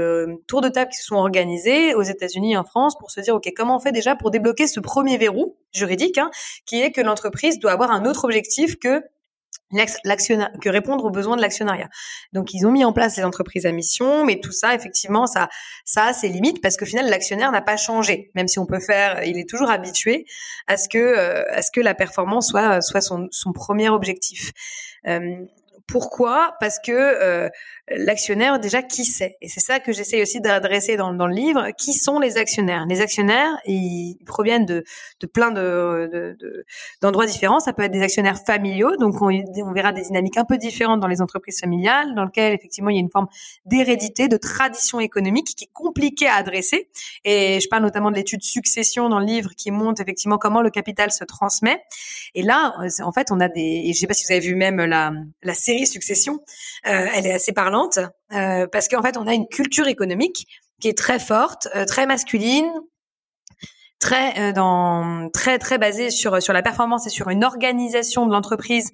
[0.46, 3.34] tours de table qui se sont organisés aux États-Unis et en France pour se dire
[3.34, 6.30] ok comment on fait déjà pour débloquer ce premier verrou juridique, hein,
[6.66, 9.02] qui est que l'entreprise doit avoir un autre objectif que
[9.72, 11.88] que répondre aux besoins de l'actionnariat.
[12.32, 15.48] Donc ils ont mis en place les entreprises à mission, mais tout ça effectivement ça
[15.84, 18.80] ça a ses limites parce que finalement l'actionnaire n'a pas changé, même si on peut
[18.80, 20.26] faire, il est toujours habitué
[20.66, 24.52] à ce que euh, à ce que la performance soit soit son, son premier objectif.
[25.06, 25.44] Euh,
[25.86, 26.54] pourquoi?
[26.60, 27.48] Parce que euh,
[27.88, 29.36] l'actionnaire, déjà, qui c'est?
[29.42, 31.68] Et c'est ça que j'essaie aussi d'adresser dans, dans, le livre.
[31.76, 32.86] Qui sont les actionnaires?
[32.88, 34.82] Les actionnaires, ils proviennent de,
[35.20, 36.36] de plein de,
[37.02, 37.60] d'endroits différents.
[37.60, 41.00] Ça peut être des actionnaires familiaux, donc on, on, verra des dynamiques un peu différentes
[41.00, 43.28] dans les entreprises familiales, dans lesquelles effectivement il y a une forme
[43.66, 46.88] d'hérédité, de tradition économique qui est compliquée à adresser.
[47.24, 50.70] Et je parle notamment de l'étude succession dans le livre qui montre effectivement comment le
[50.70, 51.82] capital se transmet.
[52.34, 53.82] Et là, en fait, on a des.
[53.84, 56.40] Et je sais pas si vous avez vu même la, la série Succession,
[56.86, 57.98] euh, elle est assez parlante
[58.32, 60.46] euh, parce qu'en fait, on a une culture économique
[60.80, 62.70] qui est très forte, euh, très masculine,
[64.00, 68.90] très dans très très basée sur sur la performance et sur une organisation de l'entreprise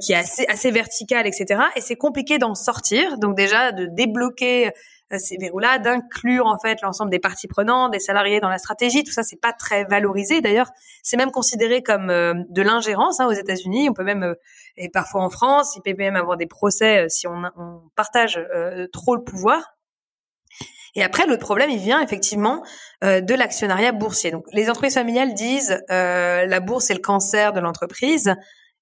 [0.00, 1.60] qui est assez assez verticale, etc.
[1.76, 3.18] Et c'est compliqué d'en sortir.
[3.18, 4.72] Donc déjà de débloquer
[5.18, 9.04] ces verrous-là, d'inclure en fait l'ensemble des parties prenantes, des salariés dans la stratégie.
[9.04, 10.40] Tout ça, c'est pas très valorisé.
[10.40, 10.70] D'ailleurs,
[11.02, 13.88] c'est même considéré comme de l'ingérence hein, aux États-Unis.
[13.88, 14.34] On peut même
[14.76, 17.42] et parfois en France, même avoir des procès euh, si on,
[17.94, 19.76] partage euh, trop le pouvoir.
[20.94, 22.62] Et après, le problème, il vient effectivement
[23.02, 24.30] euh, de l'actionnariat boursier.
[24.30, 28.34] Donc, les entreprises familiales disent euh, la bourse est le cancer de l'entreprise.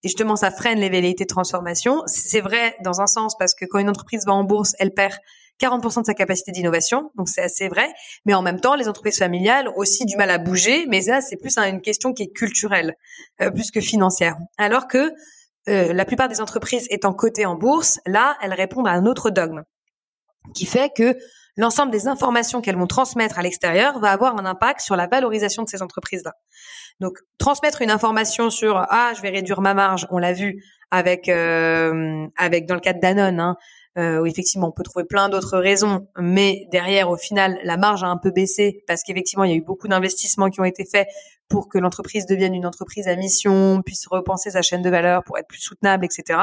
[0.03, 2.03] Et justement, ça freine les velléités de transformation.
[2.07, 5.15] C'est vrai dans un sens parce que quand une entreprise va en bourse, elle perd
[5.61, 7.93] 40% de sa capacité d'innovation, donc c'est assez vrai.
[8.25, 11.21] Mais en même temps, les entreprises familiales ont aussi du mal à bouger, mais ça,
[11.21, 12.95] c'est plus une question qui est culturelle,
[13.55, 14.37] plus que financière.
[14.59, 15.13] Alors que
[15.69, 19.31] euh, la plupart des entreprises étant cotées en bourse, là, elles répondent à un autre
[19.31, 19.63] dogme
[20.55, 21.17] qui fait que
[21.57, 25.63] l'ensemble des informations qu'elles vont transmettre à l'extérieur va avoir un impact sur la valorisation
[25.63, 26.33] de ces entreprises-là.
[26.99, 31.29] Donc, transmettre une information sur ah, je vais réduire ma marge, on l'a vu avec
[31.29, 33.57] euh, avec dans le cas de Danone, hein,
[34.01, 38.07] où effectivement on peut trouver plein d'autres raisons, mais derrière au final la marge a
[38.07, 41.09] un peu baissé parce qu'effectivement il y a eu beaucoup d'investissements qui ont été faits
[41.51, 45.37] pour que l'entreprise devienne une entreprise à mission, puisse repenser sa chaîne de valeur pour
[45.37, 46.39] être plus soutenable, etc.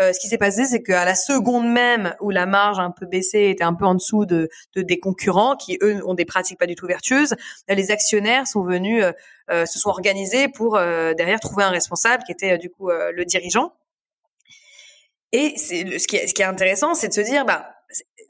[0.00, 2.92] Euh, ce qui s'est passé, c'est qu'à la seconde même où la marge a un
[2.92, 6.24] peu baissé, était un peu en dessous de, de des concurrents qui eux ont des
[6.24, 7.34] pratiques pas du tout vertueuses,
[7.68, 9.12] les actionnaires sont venus, euh,
[9.50, 13.72] euh, se sont organisés pour derrière trouver un responsable qui était du coup le dirigeant.
[15.32, 17.66] Et c'est ce qui est, ce qui est intéressant, c'est de se dire, bah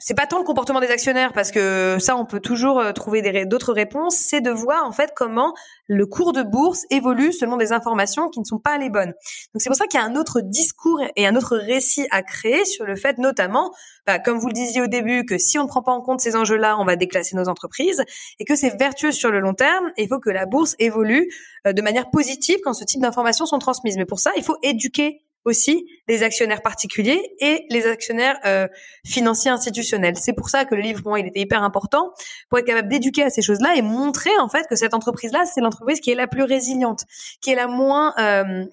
[0.00, 3.44] c'est pas tant le comportement des actionnaires parce que ça on peut toujours euh, trouver
[3.46, 5.54] d'autres réponses, c'est de voir en fait comment
[5.88, 9.12] le cours de bourse évolue selon des informations qui ne sont pas les bonnes.
[9.52, 12.22] Donc c'est pour ça qu'il y a un autre discours et un autre récit à
[12.22, 13.74] créer sur le fait notamment,
[14.06, 16.20] bah, comme vous le disiez au début, que si on ne prend pas en compte
[16.20, 18.04] ces enjeux-là, on va déclasser nos entreprises
[18.38, 19.90] et que c'est vertueux sur le long terme.
[19.96, 21.28] Il faut que la bourse évolue
[21.66, 23.96] euh, de manière positive quand ce type d'informations sont transmises.
[23.96, 28.66] Mais pour ça, il faut éduquer aussi les actionnaires particuliers et les actionnaires euh,
[29.06, 30.16] financiers institutionnels.
[30.16, 32.12] C'est pour ça que le livre, pour moi, il était hyper important
[32.48, 35.60] pour être capable d'éduquer à ces choses-là et montrer en fait que cette entreprise-là, c'est
[35.60, 37.04] l'entreprise qui est la plus résiliente,
[37.40, 38.64] qui est la moins euh,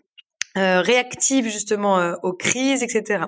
[0.58, 3.25] euh, réactive justement aux crises, etc.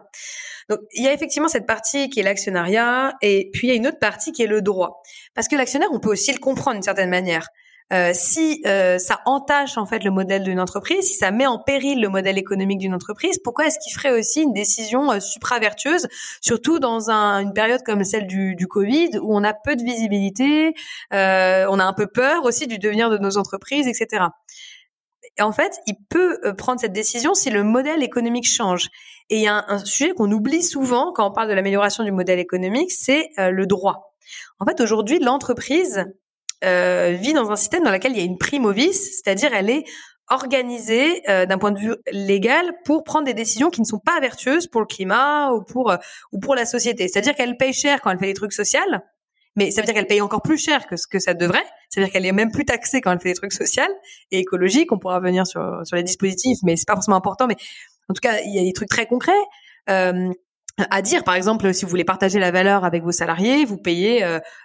[0.70, 3.76] Donc il y a effectivement cette partie qui est l'actionnariat et puis il y a
[3.76, 5.02] une autre partie qui est le droit.
[5.34, 7.48] Parce que l'actionnaire, on peut aussi le comprendre d'une certaine manière.
[7.94, 11.58] Euh, si euh, ça entache en fait le modèle d'une entreprise, si ça met en
[11.58, 16.08] péril le modèle économique d'une entreprise, pourquoi est-ce qu'il ferait aussi une décision euh, supra-vertueuse,
[16.42, 19.84] surtout dans un, une période comme celle du, du, Covid où on a peu de
[19.84, 20.74] visibilité,
[21.14, 24.26] euh, on a un peu peur aussi du devenir de nos entreprises, etc.
[25.38, 28.90] Et en fait, il peut prendre cette décision si le modèle économique change.
[29.30, 32.04] Et il y a un, un sujet qu'on oublie souvent quand on parle de l'amélioration
[32.04, 34.16] du modèle économique, c'est le droit.
[34.60, 36.06] En fait, aujourd'hui, l'entreprise,
[36.64, 39.70] euh, vit dans un système dans lequel il y a une prime vice, c'est-à-dire elle
[39.70, 39.84] est
[40.30, 44.20] organisée euh, d'un point de vue légal pour prendre des décisions qui ne sont pas
[44.20, 45.98] vertueuses pour le climat ou pour euh,
[46.32, 47.08] ou pour la société.
[47.08, 48.82] C'est-à-dire qu'elle paye cher quand elle fait des trucs sociaux,
[49.56, 51.66] mais ça veut dire qu'elle paye encore plus cher que ce que ça devrait.
[51.90, 53.84] C'est-à-dire qu'elle est même plus taxée quand elle fait des trucs sociaux
[54.32, 54.92] et écologiques.
[54.92, 57.48] On pourra revenir sur sur les dispositifs, mais c'est pas forcément important.
[57.48, 57.56] Mais
[58.10, 59.32] en tout cas, il y a des trucs très concrets.
[59.90, 60.32] Euh,
[60.78, 61.24] à dire.
[61.24, 64.24] Par exemple, si vous voulez partager la valeur avec vos salariés, vous payez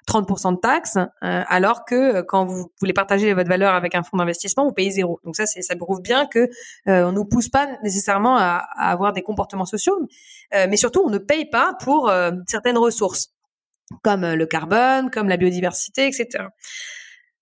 [0.08, 3.94] 30% euh, de taxes, euh, alors que euh, quand vous voulez partager votre valeur avec
[3.94, 5.20] un fonds d'investissement, vous payez zéro.
[5.24, 6.48] Donc ça, ça prouve bien que
[6.86, 9.98] on nous pousse pas nécessairement à, avoir des comportements sociaux,
[10.52, 12.12] mais surtout on ne paye pas pour
[12.46, 13.28] certaines ressources
[14.02, 16.44] comme le carbone, comme la biodiversité, etc.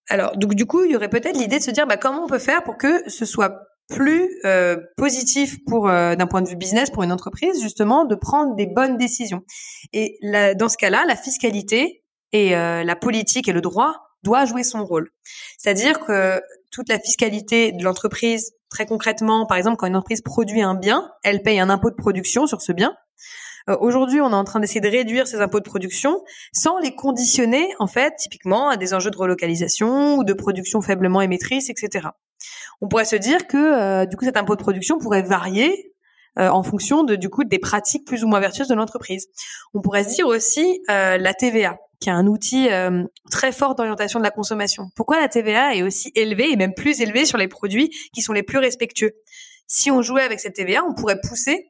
[0.09, 2.27] Alors, donc du coup, il y aurait peut-être l'idée de se dire, bah, comment on
[2.27, 6.57] peut faire pour que ce soit plus euh, positif pour euh, d'un point de vue
[6.57, 9.43] business pour une entreprise justement de prendre des bonnes décisions.
[9.93, 10.19] Et
[10.57, 14.85] dans ce cas-là, la fiscalité et euh, la politique et le droit doivent jouer son
[14.85, 15.11] rôle.
[15.59, 20.63] C'est-à-dire que toute la fiscalité de l'entreprise, très concrètement, par exemple, quand une entreprise produit
[20.63, 22.95] un bien, elle paye un impôt de production sur ce bien.
[23.81, 26.23] Aujourd'hui, on est en train d'essayer de réduire ces impôts de production
[26.53, 31.21] sans les conditionner, en fait, typiquement à des enjeux de relocalisation ou de production faiblement
[31.21, 32.09] émettrice, etc
[32.81, 35.93] on pourrait se dire que euh, du coup cet impôt de production pourrait varier
[36.39, 39.29] euh, en fonction de du coup des pratiques plus ou moins vertueuses de l'entreprise.
[39.75, 42.71] On pourrait se dire aussi euh, la TVA qui est un outil
[43.31, 44.89] très fort d'orientation de la consommation.
[44.97, 48.33] Pourquoi la TVA est aussi élevée et même plus élevée sur les produits qui sont
[48.33, 49.13] les plus respectueux?
[49.67, 51.70] Si on jouait avec cette TVA, on pourrait pousser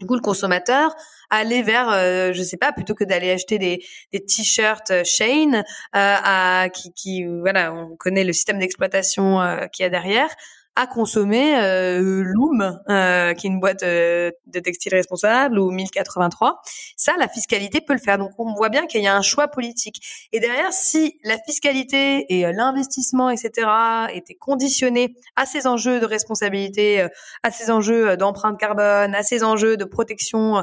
[0.00, 0.94] du coup le consommateur
[1.30, 3.80] aller vers euh, je sais pas plutôt que d'aller acheter des
[4.24, 9.86] t-shirts euh, Shane euh, qui qui voilà on connaît le système d'exploitation euh, qu'il y
[9.86, 10.28] a derrière
[10.76, 16.60] à consommer euh, Loom, euh, qui est une boîte euh, de textile responsable, ou 1083.
[16.96, 18.18] Ça, la fiscalité peut le faire.
[18.18, 20.28] Donc, on voit bien qu'il y a un choix politique.
[20.32, 23.68] Et derrière, si la fiscalité et euh, l'investissement, etc.,
[24.12, 27.08] étaient conditionnés à ces enjeux de responsabilité, euh,
[27.42, 30.62] à ces enjeux d'empreinte carbone, à ces enjeux de protection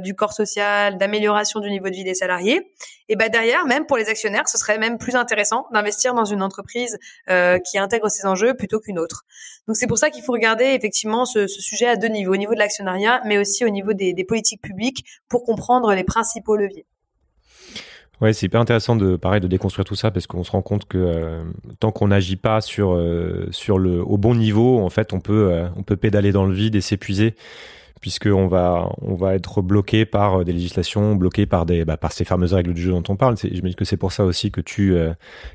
[0.00, 2.72] du corps social, d'amélioration du niveau de vie des salariés,
[3.08, 6.42] et ben derrière, même pour les actionnaires, ce serait même plus intéressant d'investir dans une
[6.42, 6.98] entreprise
[7.30, 9.24] euh, qui intègre ces enjeux plutôt qu'une autre.
[9.66, 12.54] Donc c'est pour ça qu'il faut regarder effectivement ce, sujet à deux niveaux, au niveau
[12.54, 16.86] de l'actionnariat, mais aussi au niveau des, politiques publiques pour comprendre les principaux leviers.
[18.20, 20.86] Ouais, c'est hyper intéressant de pareil de déconstruire tout ça parce qu'on se rend compte
[20.86, 21.44] que euh,
[21.80, 25.52] tant qu'on n'agit pas sur euh, sur le au bon niveau, en fait, on peut
[25.52, 27.34] euh, on peut pédaler dans le vide et s'épuiser
[28.00, 32.24] puisqu'on va, on va être bloqué par des législations, bloqué par, des, bah, par ces
[32.24, 33.36] fameuses règles du jeu dont on parle.
[33.36, 34.94] Je me dis que c'est pour ça aussi que tu,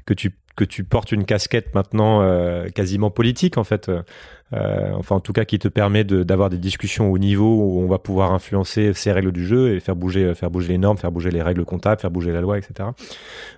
[0.05, 3.89] que tu, que tu portes une casquette maintenant euh, quasiment politique, en fait.
[3.89, 7.87] Euh, enfin, en tout cas, qui te permet d'avoir des discussions au niveau où on
[7.87, 11.11] va pouvoir influencer ces règles du jeu et faire bouger, faire bouger les normes, faire
[11.11, 12.89] bouger les règles comptables, faire bouger la loi, etc.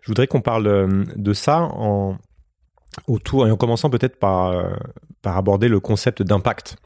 [0.01, 2.17] Je voudrais qu'on parle de ça en
[3.08, 4.53] autour et en commençant peut-être par,
[5.23, 6.77] par aborder le concept d'impact.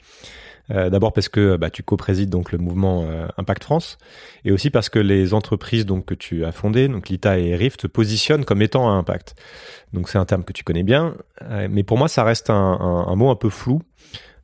[0.71, 3.97] Euh, D'abord parce que bah, tu co-présides donc le mouvement euh, Impact France,
[4.43, 7.81] et aussi parce que les entreprises donc que tu as fondées, donc Lita et Rift,
[7.81, 9.35] te positionnent comme étant un impact.
[9.93, 12.55] Donc c'est un terme que tu connais bien, euh, mais pour moi ça reste un,
[12.55, 13.81] un, un mot un peu flou.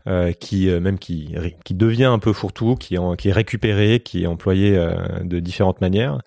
[0.05, 1.33] Euh, qui même qui,
[1.63, 4.77] qui devient un peu fourre-tout, qui, qui est récupéré, qui est employé
[5.23, 6.17] de différentes manières.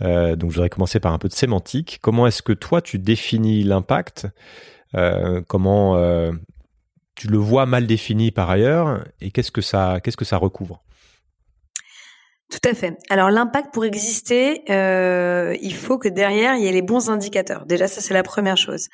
[0.00, 1.98] donc je voudrais commencer par un peu de sémantique.
[2.02, 4.28] Comment est-ce que toi tu définis l'impact?
[5.48, 5.96] Comment
[7.20, 10.80] tu le vois mal défini par ailleurs et qu'est-ce que ça qu'est-ce que ça recouvre?
[12.50, 12.98] Tout à fait.
[13.08, 17.64] Alors l'impact pour exister, euh, il faut que derrière il y ait les bons indicateurs.
[17.66, 18.88] Déjà ça c'est la première chose.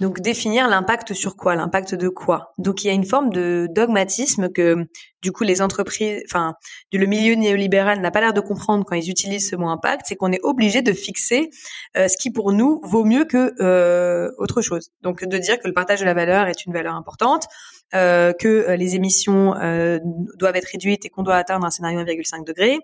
[0.00, 2.54] Donc définir l'impact sur quoi, l'impact de quoi?
[2.58, 4.88] Donc il y a une forme de dogmatisme que
[5.22, 6.54] du coup les entreprises, enfin
[6.92, 10.16] le milieu néolibéral n'a pas l'air de comprendre quand ils utilisent ce mot impact, c'est
[10.16, 11.50] qu'on est obligé de fixer
[11.96, 14.90] euh, ce qui pour nous vaut mieux que euh, autre chose.
[15.02, 17.46] Donc de dire que le partage de la valeur est une valeur importante,
[17.94, 19.98] euh, que euh, les émissions euh,
[20.36, 22.78] doivent être réduites et qu'on doit atteindre un scénario 1,5 degré,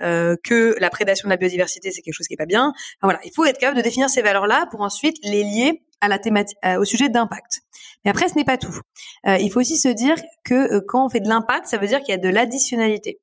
[0.00, 2.72] euh, que la prédation de la biodiversité c'est quelque chose qui est pas bien.
[3.02, 6.18] Voilà, il faut être capable de définir ces valeurs-là pour ensuite les lier à la
[6.18, 7.60] thématique, au sujet d'impact.
[8.04, 8.80] Mais après, ce n'est pas tout.
[9.26, 12.10] il faut aussi se dire que quand on fait de l'impact, ça veut dire qu'il
[12.10, 13.18] y a de l'additionnalité.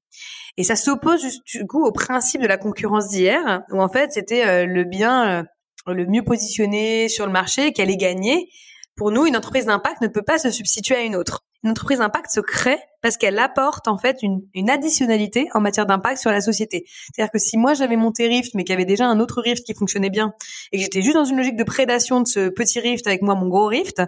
[0.57, 4.65] Et ça s'oppose du coup au principe de la concurrence d'hier, où en fait c'était
[4.65, 5.45] le bien
[5.87, 8.49] le mieux positionné sur le marché qui allait gagner.
[8.95, 11.43] Pour nous, une entreprise d'impact ne peut pas se substituer à une autre.
[11.63, 15.85] Une entreprise d'impact se crée parce qu'elle apporte en fait une, une additionnalité en matière
[15.85, 16.85] d'impact sur la société.
[16.87, 19.65] C'est-à-dire que si moi j'avais monté Rift, mais qu'il y avait déjà un autre Rift
[19.65, 20.33] qui fonctionnait bien,
[20.71, 23.35] et que j'étais juste dans une logique de prédation de ce petit Rift avec moi
[23.35, 24.01] mon gros Rift,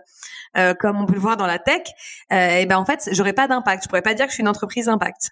[0.56, 1.82] euh, comme on peut le voir dans la tech,
[2.32, 3.84] euh, et ben en fait j'aurais pas d'impact.
[3.84, 5.32] Je pourrais pas dire que je suis une entreprise d'impact.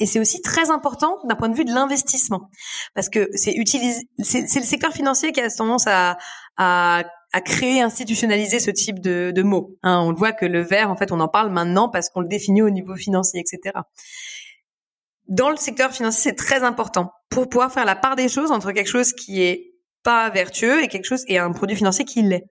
[0.00, 2.50] Et c'est aussi très important d'un point de vue de l'investissement,
[2.94, 6.16] parce que c'est c'est le secteur financier qui a tendance à,
[6.56, 9.76] à à créer, institutionnaliser ce type de, mots.
[9.82, 12.28] Hein, on voit que le vert, en fait, on en parle maintenant parce qu'on le
[12.28, 13.78] définit au niveau financier, etc.
[15.28, 18.72] Dans le secteur financier, c'est très important pour pouvoir faire la part des choses entre
[18.72, 22.46] quelque chose qui est pas vertueux et quelque chose et un produit financier qui l'est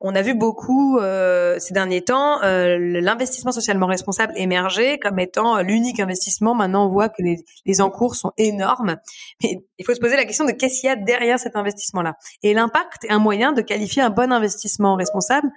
[0.00, 5.58] on a vu beaucoup euh, ces derniers temps euh, l'investissement socialement responsable émerger comme étant
[5.58, 6.54] euh, l'unique investissement.
[6.54, 8.96] Maintenant, on voit que les, les encours sont énormes.
[9.42, 12.16] Mais il faut se poser la question de qu'est-ce qu'il y a derrière cet investissement-là.
[12.42, 15.48] Et l'impact est un moyen de qualifier un bon investissement responsable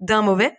[0.00, 0.56] d'un mauvais.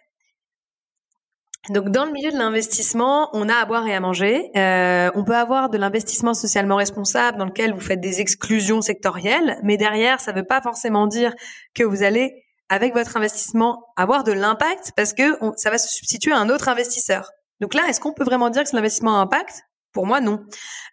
[1.69, 4.51] Donc dans le milieu de l'investissement, on a à boire et à manger.
[4.57, 9.59] Euh, on peut avoir de l'investissement socialement responsable dans lequel vous faites des exclusions sectorielles,
[9.63, 11.33] mais derrière, ça ne veut pas forcément dire
[11.73, 16.31] que vous allez avec votre investissement avoir de l'impact parce que ça va se substituer
[16.31, 17.31] à un autre investisseur.
[17.59, 19.63] Donc là, est-ce qu'on peut vraiment dire que c'est l'investissement à impact?
[19.93, 20.43] Pour moi, non.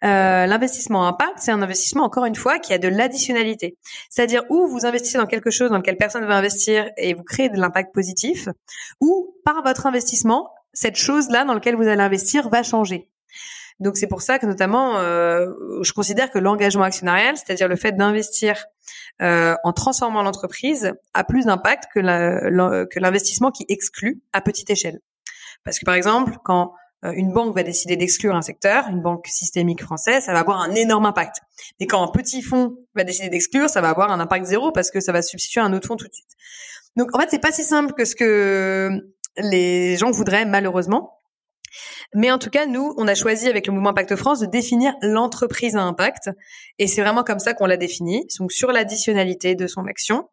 [0.03, 3.77] Euh, l'investissement à impact, c'est un investissement, encore une fois, qui a de l'additionnalité.
[4.11, 7.23] C'est-à-dire où vous investissez dans quelque chose dans lequel personne ne veut investir et vous
[7.23, 8.47] créez de l'impact positif,
[8.99, 13.09] ou par votre investissement, cette chose-là dans laquelle vous allez investir va changer.
[13.79, 15.47] Donc c'est pour ça que notamment, euh,
[15.81, 18.63] je considère que l'engagement actionnarial, c'est-à-dire le fait d'investir
[19.21, 24.99] euh, en transformant l'entreprise, a plus d'impact que l'investissement qui exclut à petite échelle.
[25.63, 29.25] Parce que par exemple, quand euh, une banque va décider d'exclure un secteur, une banque
[29.27, 31.37] systémique française, ça va avoir un énorme impact.
[31.79, 34.91] Mais quand un petit fonds va décider d'exclure, ça va avoir un impact zéro parce
[34.91, 36.29] que ça va substituer un autre fonds tout de suite.
[36.95, 38.91] Donc en fait, c'est pas si simple que ce que
[39.37, 41.17] les gens voudraient malheureusement.
[42.13, 44.93] Mais en tout cas, nous, on a choisi avec le mouvement Impact France de définir
[45.01, 46.29] l'entreprise à impact.
[46.79, 48.25] Et c'est vraiment comme ça qu'on l'a défini.
[48.39, 50.29] Donc sur l'additionnalité de son action,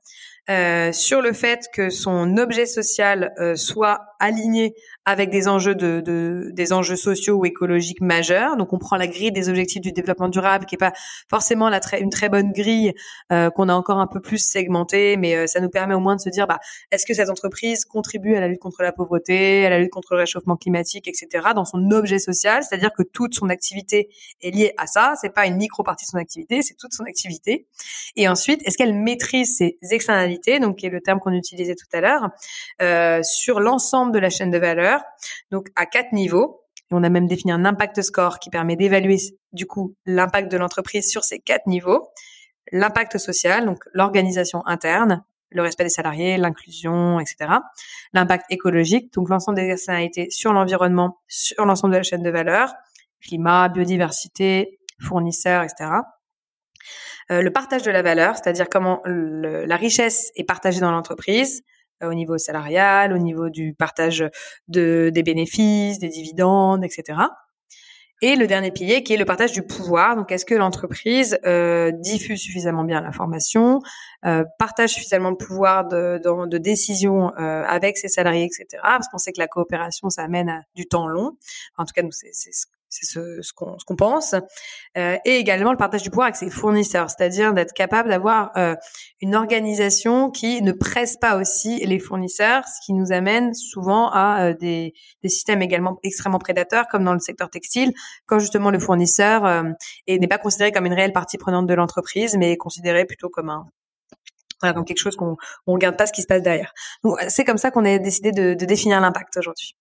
[0.50, 4.74] euh, sur le fait que son objet social euh, soit aligné
[5.08, 8.58] avec des enjeux de, de, des enjeux sociaux ou écologiques majeurs.
[8.58, 10.92] Donc on prend la grille des objectifs du développement durable, qui est pas
[11.30, 12.92] forcément la très, une très bonne grille
[13.32, 16.16] euh, qu'on a encore un peu plus segmentée, mais euh, ça nous permet au moins
[16.16, 16.58] de se dire bah
[16.90, 20.12] est-ce que cette entreprise contribue à la lutte contre la pauvreté, à la lutte contre
[20.12, 21.48] le réchauffement climatique, etc.
[21.54, 24.10] Dans son objet social, c'est-à-dire que toute son activité
[24.42, 25.14] est liée à ça.
[25.20, 27.66] C'est pas une micro partie de son activité, c'est toute son activité.
[28.16, 31.86] Et ensuite, est-ce qu'elle maîtrise ses externalités, donc qui est le terme qu'on utilisait tout
[31.92, 32.28] à l'heure,
[32.82, 35.02] euh, sur l'ensemble de la chaîne de valeur
[35.50, 36.62] donc à quatre niveaux.
[36.90, 39.18] on a même défini un impact score qui permet d'évaluer
[39.52, 42.08] du coup l'impact de l'entreprise sur ces quatre niveaux.
[42.72, 47.50] L'impact social, donc l'organisation interne, le respect des salariés, l'inclusion, etc.
[48.12, 52.74] L'impact écologique, donc l'ensemble des externalités sur l'environnement, sur l'ensemble de la chaîne de valeur,
[53.20, 55.90] climat, biodiversité, fournisseurs, etc.
[57.30, 61.62] Euh, le partage de la valeur, c'est-à-dire comment la richesse est partagée dans l'entreprise,
[62.02, 64.24] au niveau salarial, au niveau du partage
[64.68, 67.18] de, des bénéfices, des dividendes, etc.
[68.20, 70.16] Et le dernier pilier qui est le partage du pouvoir.
[70.16, 73.80] Donc, est-ce que l'entreprise euh, diffuse suffisamment bien l'information,
[74.24, 78.82] euh, partage suffisamment de pouvoir de, décision euh, avec ses salariés, etc.
[78.82, 81.36] Parce qu'on sait que la coopération, ça amène à du temps long.
[81.76, 84.34] en tout cas, c'est ce c'est ce, qu'on pense,
[84.96, 88.74] euh, et également le partage du pouvoir avec ses fournisseurs, c'est-à-dire d'être capable d'avoir euh,
[89.20, 94.48] une organisation qui ne presse pas aussi les fournisseurs, ce qui nous amène souvent à
[94.48, 97.92] euh, des, des systèmes également extrêmement prédateurs, comme dans le secteur textile,
[98.26, 99.64] quand justement le fournisseur euh,
[100.08, 103.50] n'est pas considéré comme une réelle partie prenante de l'entreprise, mais est considéré plutôt comme
[103.50, 103.66] un
[104.60, 105.36] voilà, donc quelque chose qu'on
[105.66, 106.72] on regarde pas ce qui se passe derrière.
[107.04, 109.74] Donc c'est comme ça qu'on a décidé de, définir l'impact aujourd'hui.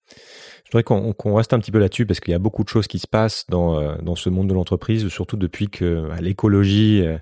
[0.65, 2.87] Je voudrais qu'on reste un petit peu là-dessus parce qu'il y a beaucoup de choses
[2.87, 7.17] qui se passent dans, euh, dans ce monde de l'entreprise, surtout depuis que l'écologie euh,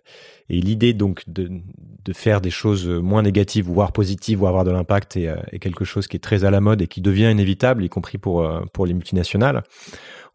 [0.49, 4.71] et l'idée donc de, de faire des choses moins négatives, voire positives, ou avoir de
[4.71, 7.29] l'impact est, euh, est, quelque chose qui est très à la mode et qui devient
[7.31, 9.63] inévitable, y compris pour, pour les multinationales.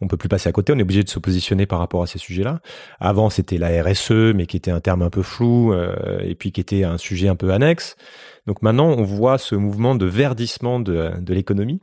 [0.01, 2.07] On peut plus passer à côté, on est obligé de se positionner par rapport à
[2.07, 2.61] ces sujets-là.
[3.01, 5.75] Avant, c'était la RSE, mais qui était un terme un peu flou
[6.23, 7.97] et puis qui était un sujet un peu annexe.
[8.47, 11.81] Donc maintenant, on voit ce mouvement de verdissement de, de l'économie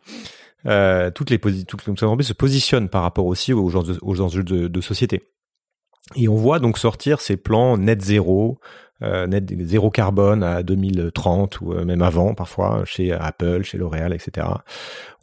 [0.65, 4.67] euh, toutes les toutes les entreprises se positionnent par rapport aussi aux, aux enjeux de,
[4.67, 5.29] de, société.
[6.15, 11.61] Et on voit donc sortir ces plans net zéro, euh, net zéro carbone à 2030
[11.61, 14.47] ou euh, même avant parfois chez Apple, chez L'Oréal, etc.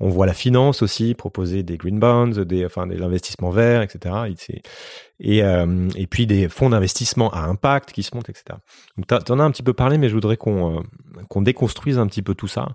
[0.01, 4.15] On voit la finance aussi proposer des green bonds, des enfin des investissements verts, etc.
[5.21, 8.59] Et euh, et puis des fonds d'investissement à impact qui se montent, etc.
[8.97, 10.81] Donc t'en as un petit peu parlé, mais je voudrais qu'on euh,
[11.29, 12.69] qu'on déconstruise un petit peu tout ça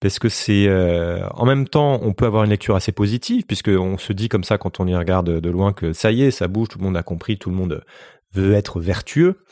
[0.00, 3.68] parce que c'est euh, en même temps on peut avoir une lecture assez positive puisque
[3.68, 6.30] on se dit comme ça quand on y regarde de loin que ça y est
[6.30, 7.84] ça bouge tout le monde a compris tout le monde
[8.32, 9.44] veut être vertueux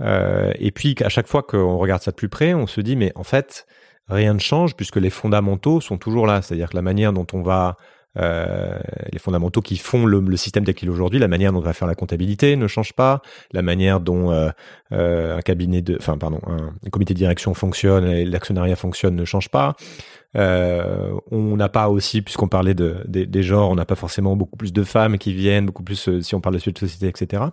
[0.00, 2.96] euh, et puis à chaque fois qu'on regarde ça de plus près on se dit
[2.96, 3.66] mais en fait
[4.08, 7.42] rien ne change puisque les fondamentaux sont toujours là c'est-à-dire que la manière dont on
[7.42, 7.76] va
[8.18, 8.76] euh,
[9.12, 11.86] les fondamentaux qui font le, le système tel aujourd'hui, la manière dont on va faire
[11.86, 13.22] la comptabilité ne change pas,
[13.52, 14.50] la manière dont euh,
[14.92, 19.48] euh, un cabinet de, enfin pardon, un, comité de direction fonctionne, l'actionnariat fonctionne ne change
[19.48, 19.76] pas.
[20.36, 24.56] Euh, on n'a pas aussi, puisqu'on parlait de, des genres, on n'a pas forcément beaucoup
[24.56, 27.44] plus de femmes qui viennent, beaucoup plus euh, si on parle de de société, etc.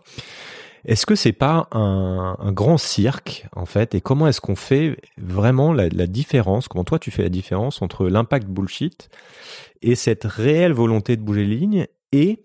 [0.85, 3.95] Est-ce que c'est pas un, grand cirque en fait?
[3.95, 6.67] Et comment est-ce qu'on fait vraiment la, différence?
[6.67, 9.09] Comment toi tu fais la différence entre l'impact bullshit
[9.81, 11.87] et cette réelle volonté de bouger les lignes?
[12.11, 12.43] Et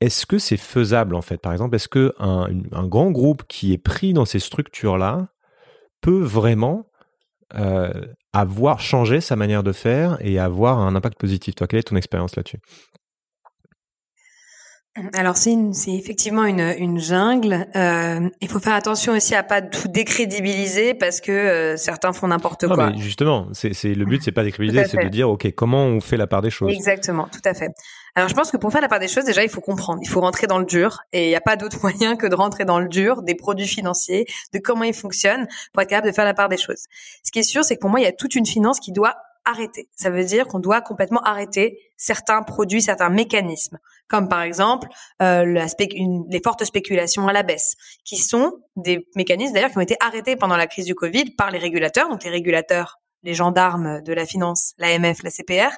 [0.00, 1.38] est-ce que c'est faisable en fait?
[1.38, 5.28] Par exemple, est-ce que un, un, grand groupe qui est pris dans ces structures-là
[6.00, 6.86] peut vraiment
[7.54, 7.92] euh,
[8.32, 11.54] avoir changé sa manière de faire et avoir un impact positif?
[11.54, 12.58] Toi, quelle est ton expérience là-dessus?
[15.12, 15.52] Alors c'est
[15.88, 17.66] effectivement une, une jungle.
[17.74, 22.28] Euh, il faut faire attention aussi à pas tout décrédibiliser parce que euh, certains font
[22.28, 22.90] n'importe quoi.
[22.90, 26.16] Mais justement, c'est le but, c'est pas décrédibiliser, c'est de dire ok comment on fait
[26.16, 26.72] la part des choses?
[26.72, 27.70] Exactement, tout à fait.
[28.14, 30.08] Alors je pense que pour faire la part des choses, déjà il faut comprendre, il
[30.08, 32.64] faut rentrer dans le dur et il n'y a pas d'autre moyen que de rentrer
[32.64, 36.24] dans le dur des produits financiers, de comment ils fonctionnent pour être capable de faire
[36.24, 36.84] la part des choses.
[37.24, 38.92] Ce qui est sûr, c'est que pour moi il y a toute une finance qui
[38.92, 39.88] doit arrêter.
[39.94, 43.78] Ça veut dire qu'on doit complètement arrêter certains produits, certains mécanismes,
[44.08, 44.88] comme par exemple
[45.22, 47.74] euh, une, les fortes spéculations à la baisse,
[48.04, 51.50] qui sont des mécanismes d'ailleurs qui ont été arrêtés pendant la crise du Covid par
[51.50, 55.70] les régulateurs, donc les régulateurs, les gendarmes de la finance, l'AMF, la CPR,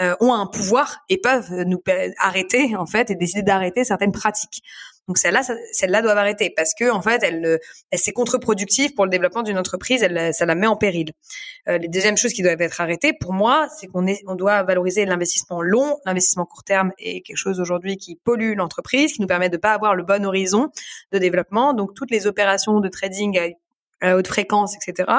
[0.00, 1.82] euh, ont un pouvoir et peuvent nous
[2.18, 4.62] arrêter en fait et décider d'arrêter certaines pratiques.
[5.06, 5.42] Donc celle-là,
[5.72, 9.58] celle-là doivent arrêter parce que en fait, elle, elle c'est contre-productif pour le développement d'une
[9.58, 10.02] entreprise.
[10.02, 11.12] Elle, ça la met en péril.
[11.68, 14.62] Euh, les deuxièmes choses qui doivent être arrêtées, pour moi, c'est qu'on est, on doit
[14.62, 15.98] valoriser l'investissement long.
[16.06, 19.72] L'investissement court terme est quelque chose aujourd'hui qui pollue l'entreprise, qui nous permet de pas
[19.72, 20.70] avoir le bon horizon
[21.12, 21.74] de développement.
[21.74, 23.54] Donc toutes les opérations de trading
[24.00, 25.10] à haute fréquence, etc.,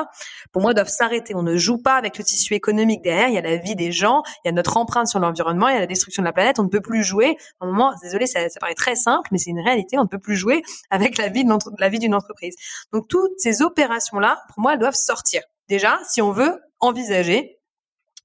[0.51, 1.35] pour moi, doivent s'arrêter.
[1.35, 3.27] On ne joue pas avec le tissu économique derrière.
[3.29, 5.73] Il y a la vie des gens, il y a notre empreinte sur l'environnement, il
[5.73, 6.59] y a la destruction de la planète.
[6.59, 7.37] On ne peut plus jouer.
[7.59, 9.97] À un moment, désolé, ça, paraît très simple, mais c'est une réalité.
[9.97, 12.55] On ne peut plus jouer avec la vie de la vie d'une entreprise.
[12.93, 15.41] Donc, toutes ces opérations-là, pour moi, elles doivent sortir.
[15.67, 17.59] Déjà, si on veut envisager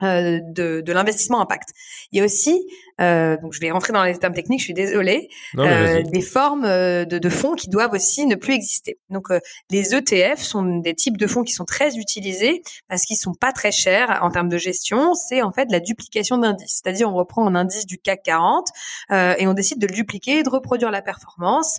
[0.03, 1.71] euh, de, de l'investissement impact.
[2.13, 2.67] Il y a aussi,
[3.01, 5.29] euh, donc je vais rentrer dans les termes techniques, je suis désolée,
[5.59, 8.99] euh, des formes euh, de, de, fonds qui doivent aussi ne plus exister.
[9.11, 9.41] Donc euh,
[9.71, 13.53] les ETF sont des types de fonds qui sont très utilisés parce qu'ils sont pas
[13.53, 15.15] très chers en termes de gestion.
[15.15, 18.69] C'est en fait la duplication d'indices, c'est-à-dire on reprend un indice du CAC 40
[19.11, 21.79] et on décide de le dupliquer, de reproduire la performance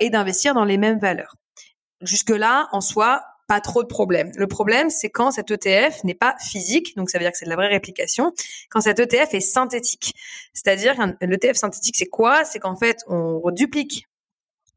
[0.00, 1.36] et d'investir dans les mêmes valeurs.
[2.02, 3.22] Jusque là, en soi,
[3.52, 4.32] pas trop de problèmes.
[4.36, 7.44] Le problème, c'est quand cet ETF n'est pas physique, donc ça veut dire que c'est
[7.44, 8.32] de la vraie réplication,
[8.70, 10.14] quand cet ETF est synthétique.
[10.54, 12.46] C'est-à-dire l'ETF synthétique, c'est quoi?
[12.46, 14.06] C'est qu'en fait, on duplique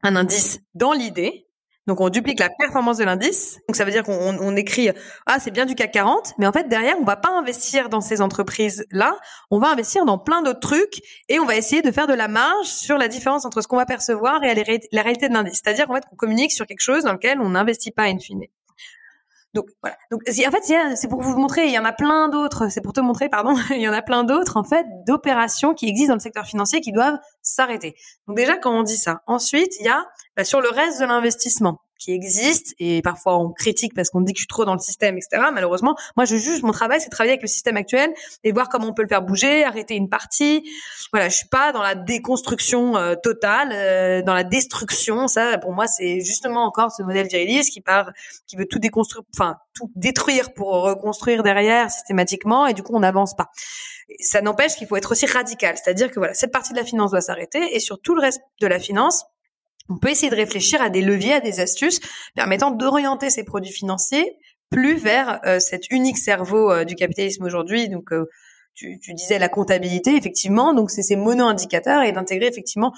[0.02, 1.46] un indice dans l'idée,
[1.86, 3.60] Donc on duplique la performance de l'indice.
[3.68, 4.90] Donc ça veut dire qu'on on écrit
[5.26, 8.00] ah c'est bien du CAC 40, mais en fait derrière on va pas investir dans
[8.00, 9.16] ces entreprises là,
[9.50, 12.26] on va investir dans plein d'autres trucs et on va essayer de faire de la
[12.28, 14.54] marge sur la différence entre ce qu'on va percevoir et
[14.92, 15.60] la réalité de l'indice.
[15.62, 18.46] C'est-à-dire en fait qu'on communique sur quelque chose dans lequel on n'investit pas in fine.
[19.56, 19.96] Donc voilà.
[20.10, 22.70] Donc en fait, c'est pour vous montrer, il y en a plein d'autres.
[22.70, 25.88] C'est pour te montrer, pardon, il y en a plein d'autres en fait d'opérations qui
[25.88, 27.94] existent dans le secteur financier qui doivent s'arrêter.
[28.28, 30.04] Donc déjà quand on dit ça, ensuite il y a
[30.36, 34.32] bah, sur le reste de l'investissement qui existe et parfois on critique parce qu'on dit
[34.32, 35.42] que je suis trop dans le système, etc.
[35.52, 38.12] Malheureusement, moi je juge mon travail, c'est travailler avec le système actuel
[38.44, 40.68] et voir comment on peut le faire bouger, arrêter une partie.
[41.12, 45.28] Voilà, je suis pas dans la déconstruction euh, totale, euh, dans la destruction.
[45.28, 48.10] Ça, pour moi, c'est justement encore ce modèle viriliste qui part,
[48.46, 53.00] qui veut tout déconstruire, enfin tout détruire pour reconstruire derrière systématiquement et du coup on
[53.00, 53.50] n'avance pas.
[54.20, 57.10] Ça n'empêche qu'il faut être aussi radical, c'est-à-dire que voilà, cette partie de la finance
[57.10, 59.26] doit s'arrêter et sur tout le reste de la finance
[59.88, 62.00] on peut essayer de réfléchir à des leviers, à des astuces
[62.34, 64.36] permettant d'orienter ces produits financiers
[64.70, 67.88] plus vers euh, cet unique cerveau euh, du capitalisme aujourd'hui.
[68.12, 68.24] Euh,
[68.76, 70.72] tu, tu, disais la comptabilité, effectivement.
[70.74, 72.92] Donc, c'est ces mono-indicateurs et d'intégrer effectivement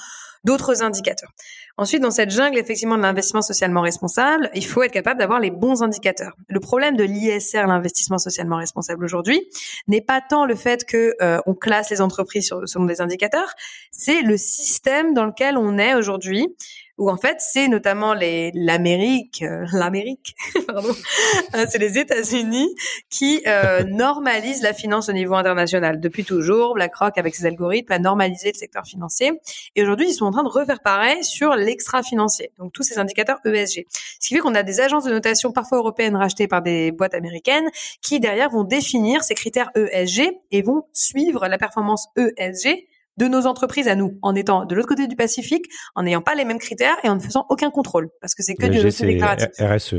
[0.45, 1.31] d'autres indicateurs.
[1.77, 5.51] Ensuite, dans cette jungle, effectivement, de l'investissement socialement responsable, il faut être capable d'avoir les
[5.51, 6.35] bons indicateurs.
[6.49, 9.49] Le problème de l'ISR, l'investissement socialement responsable aujourd'hui,
[9.87, 11.15] n'est pas tant le fait que
[11.47, 13.53] on classe les entreprises selon des indicateurs,
[13.93, 16.49] c'est le système dans lequel on est aujourd'hui
[16.99, 20.35] où en fait c'est notamment les l'Amérique, euh, l'Amérique,
[20.67, 20.95] pardon,
[21.55, 22.75] euh, c'est les États-Unis
[23.09, 26.75] qui euh, normalisent la finance au niveau international depuis toujours.
[26.75, 29.33] BlackRock avec ses algorithmes a normalisé le secteur financier
[29.77, 32.53] et aujourd'hui ils sont en train de refaire pareil sur l'extra financier.
[32.59, 35.79] Donc tous ces indicateurs ESG, ce qui fait qu'on a des agences de notation parfois
[35.79, 37.69] européennes rachetées par des boîtes américaines
[38.03, 42.87] qui derrière vont définir ces critères ESG et vont suivre la performance ESG
[43.19, 46.35] de nos entreprises à nous, en étant de l'autre côté du Pacifique, en n'ayant pas
[46.35, 49.49] les mêmes critères et en ne faisant aucun contrôle, parce que c'est que du déclaratif.
[49.61, 49.97] RSE.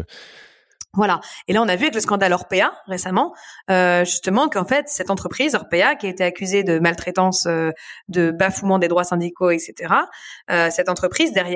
[0.93, 1.19] Voilà.
[1.47, 3.35] Et là, on a vu avec le scandale Orpea récemment,
[3.69, 7.69] euh, justement, qu'en fait, cette entreprise Orpea, qui a été accusée de maltraitance, euh,
[8.07, 9.93] de bafouement des droits syndicaux, etc.,
[10.49, 11.55] euh, cette entreprise derrière,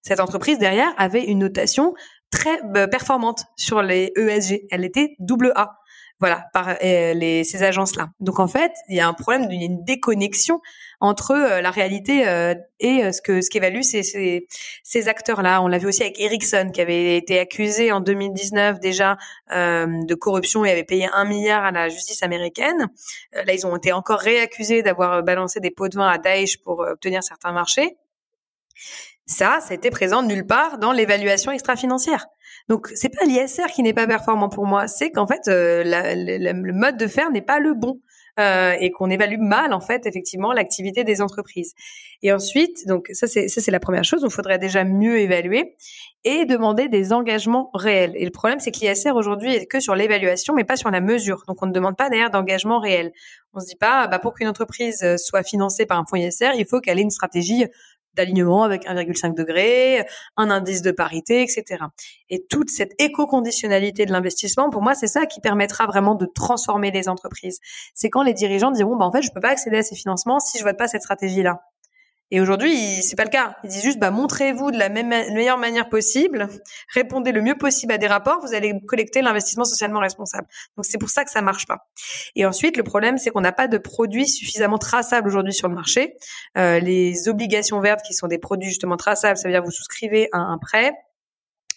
[0.00, 1.92] cette entreprise derrière avait une notation
[2.30, 2.58] très
[2.88, 4.62] performante sur les ESG.
[4.70, 5.81] Elle était double A
[6.22, 8.10] voilà, par euh, les, ces agences-là.
[8.20, 10.60] Donc en fait, il y a un problème, il y a une déconnexion
[11.00, 14.46] entre euh, la réalité euh, et ce que ce qu'évaluent ces, ces,
[14.84, 15.60] ces acteurs-là.
[15.62, 19.16] On l'a vu aussi avec Ericsson, qui avait été accusé en 2019 déjà
[19.50, 22.88] de corruption et avait payé un milliard à la justice américaine.
[23.32, 26.80] là, ils ont été encore réaccusés d'avoir balancé des pots de vin à Daesh pour
[26.80, 27.96] obtenir certains marchés.
[29.26, 32.26] Ça, ça a été présent nulle part dans l'évaluation extra-financière.
[32.68, 36.72] Donc c'est pas l'ISR qui n'est pas performant pour moi, c'est qu'en fait euh, le
[36.72, 38.00] mode de faire n'est pas le bon.
[38.40, 41.74] Euh, et qu'on évalue mal en fait effectivement l'activité des entreprises.
[42.22, 45.76] Et ensuite, donc ça c'est ça c'est la première chose, il faudrait déjà mieux évaluer
[46.24, 48.14] et demander des engagements réels.
[48.16, 51.02] Et le problème c'est que l'ISR aujourd'hui est que sur l'évaluation mais pas sur la
[51.02, 51.44] mesure.
[51.46, 53.12] Donc on ne demande pas d'ailleurs d'engagement réel.
[53.52, 56.64] On se dit pas bah pour qu'une entreprise soit financée par un fonds ISR, il
[56.64, 57.66] faut qu'elle ait une stratégie
[58.14, 60.06] d'alignement avec 1,5 degré,
[60.36, 61.84] un indice de parité, etc.
[62.28, 66.90] Et toute cette éco-conditionnalité de l'investissement, pour moi, c'est ça qui permettra vraiment de transformer
[66.90, 67.58] les entreprises.
[67.94, 70.40] C'est quand les dirigeants diront, bah, en fait, je peux pas accéder à ces financements
[70.40, 71.60] si je vote pas cette stratégie-là.
[72.34, 73.56] Et aujourd'hui, c'est pas le cas.
[73.62, 76.48] Ils disent juste, bah, montrez-vous de la même, meilleure manière possible,
[76.88, 80.48] répondez le mieux possible à des rapports, vous allez collecter l'investissement socialement responsable.
[80.78, 81.86] Donc c'est pour ça que ça marche pas.
[82.34, 85.74] Et ensuite, le problème, c'est qu'on n'a pas de produits suffisamment traçables aujourd'hui sur le
[85.74, 86.14] marché.
[86.56, 90.30] Euh, les obligations vertes, qui sont des produits justement traçables, ça veut dire vous souscrivez
[90.32, 90.94] à un prêt,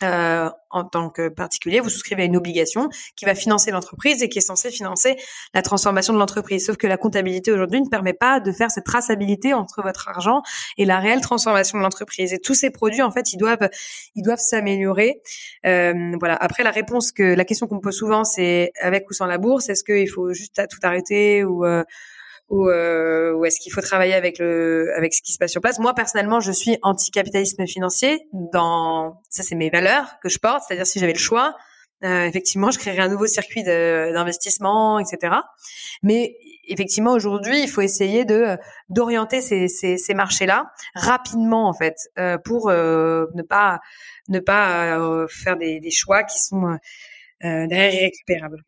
[0.03, 4.29] euh, en tant que particulier, vous souscrivez à une obligation qui va financer l'entreprise et
[4.29, 5.15] qui est censée financer
[5.53, 6.65] la transformation de l'entreprise.
[6.65, 10.41] Sauf que la comptabilité aujourd'hui ne permet pas de faire cette traçabilité entre votre argent
[10.77, 12.33] et la réelle transformation de l'entreprise.
[12.33, 13.69] Et tous ces produits, en fait, ils doivent,
[14.15, 15.21] ils doivent s'améliorer.
[15.65, 16.35] Euh, voilà.
[16.35, 19.37] Après, la réponse que la question qu'on me pose souvent, c'est avec ou sans la
[19.37, 19.69] bourse.
[19.69, 21.83] Est-ce qu'il faut juste tout arrêter ou euh,
[22.49, 25.61] ou, euh, ou est-ce qu'il faut travailler avec le avec ce qui se passe sur
[25.61, 25.79] place?
[25.79, 28.27] Moi personnellement, je suis anti-capitalisme financier.
[28.33, 30.63] Dans ça, c'est mes valeurs que je porte.
[30.67, 31.55] C'est-à-dire si j'avais le choix,
[32.03, 35.35] euh, effectivement, je créerais un nouveau circuit d'investissement, etc.
[36.03, 36.35] Mais
[36.67, 38.57] effectivement, aujourd'hui, il faut essayer de
[38.89, 43.79] d'orienter ces, ces, ces marchés-là rapidement, en fait, euh, pour euh, ne pas
[44.29, 48.63] ne pas euh, faire des, des, choix qui sont euh, derrière irrécupérables.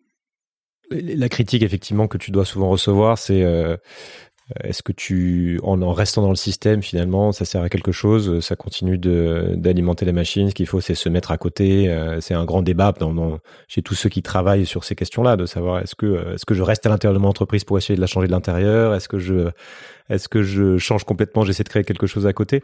[0.89, 3.75] La critique effectivement que tu dois souvent recevoir, c'est euh,
[4.63, 8.55] est-ce que tu, en, restant dans le système finalement, ça sert à quelque chose, ça
[8.55, 11.89] continue d'alimenter la machine, ce qu'il faut c'est se mettre à côté.
[11.89, 12.93] Euh, c'est un grand débat
[13.67, 16.53] chez tous ceux qui travaillent sur ces questions-là, de savoir est-ce que euh, est-ce que
[16.53, 19.09] je reste à l'intérieur de mon entreprise pour essayer de la changer de l'intérieur, est-ce
[19.09, 19.49] que je
[20.09, 22.61] est-ce que je change complètement, j'essaie de créer quelque chose à côté?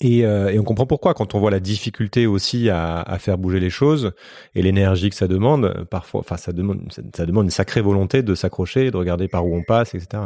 [0.00, 3.38] Et, euh, et, on comprend pourquoi quand on voit la difficulté aussi à, à faire
[3.38, 4.12] bouger les choses
[4.54, 5.86] et l'énergie que ça demande.
[5.90, 9.56] Parfois, enfin, ça demande, ça demande une sacrée volonté de s'accrocher, de regarder par où
[9.56, 10.22] on passe, etc.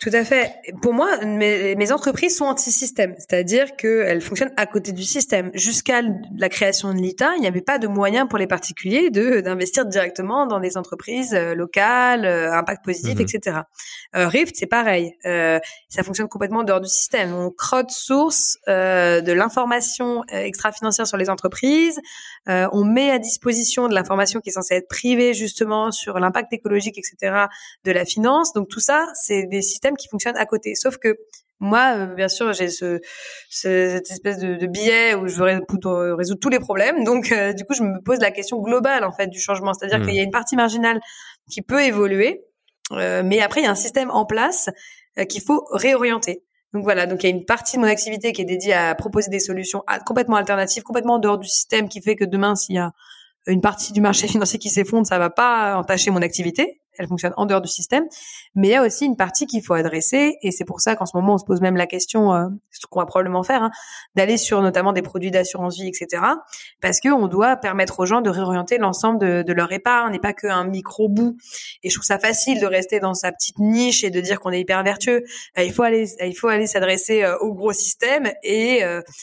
[0.00, 0.54] Tout à fait.
[0.82, 5.50] Pour moi, mes, mes entreprises sont anti-système, c'est-à-dire qu'elles fonctionnent à côté du système.
[5.54, 6.02] Jusqu'à
[6.36, 9.86] la création de l'ITA, il n'y avait pas de moyens pour les particuliers de d'investir
[9.86, 13.20] directement dans des entreprises euh, locales, euh, impact positif, mhm.
[13.22, 13.56] etc.
[14.14, 15.14] Euh, Rift, c'est pareil.
[15.24, 17.32] Euh, ça fonctionne complètement dehors du système.
[17.32, 22.00] On crowd source euh, de l'information extra-financière sur les entreprises.
[22.46, 26.98] on met à disposition de l'information qui est censée être privée justement sur l'impact écologique,
[26.98, 27.46] etc.
[27.84, 28.52] de la finance.
[28.52, 30.74] Donc tout ça, c'est des systèmes qui fonctionne à côté.
[30.74, 31.16] Sauf que
[31.58, 33.00] moi, euh, bien sûr, j'ai ce,
[33.48, 37.04] cette espèce de, de biais où je veux résoudre, tous les problèmes.
[37.04, 40.00] Donc, euh, du coup, je me pose la question globale en fait du changement, c'est-à-dire
[40.00, 40.06] mmh.
[40.06, 41.00] qu'il y a une partie marginale
[41.50, 42.42] qui peut évoluer,
[42.92, 44.68] euh, mais après, il y a un système en place
[45.30, 46.42] qu'il faut réorienter.
[46.74, 48.94] Donc voilà, donc il y a une partie de mon activité qui est dédiée à
[48.94, 52.74] proposer des solutions complètement alternatives, complètement en dehors du système, qui fait que demain, s'il
[52.74, 52.92] y a
[53.46, 57.32] une partie du marché financier qui s'effondre, ça va pas entacher mon activité elle fonctionne
[57.36, 58.04] en dehors du système.
[58.54, 61.06] Mais il y a aussi une partie qu'il faut adresser, et c'est pour ça qu'en
[61.06, 63.70] ce moment on se pose même la question, euh, ce qu'on va probablement faire, hein,
[64.14, 66.22] d'aller sur notamment des produits d'assurance vie, etc.
[66.80, 70.18] Parce que on doit permettre aux gens de réorienter l'ensemble de, de, leur épargne, n'est
[70.18, 71.36] pas qu'un micro bout.
[71.82, 74.50] Et je trouve ça facile de rester dans sa petite niche et de dire qu'on
[74.50, 75.24] est hyper vertueux.
[75.58, 78.82] Euh, il faut aller, il faut aller s'adresser euh, au gros système et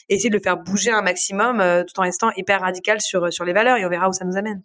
[0.09, 3.53] essayer de le faire bouger un maximum, tout en restant hyper radical sur sur les
[3.53, 3.78] valeurs.
[3.78, 4.61] Et on verra où ça nous amène.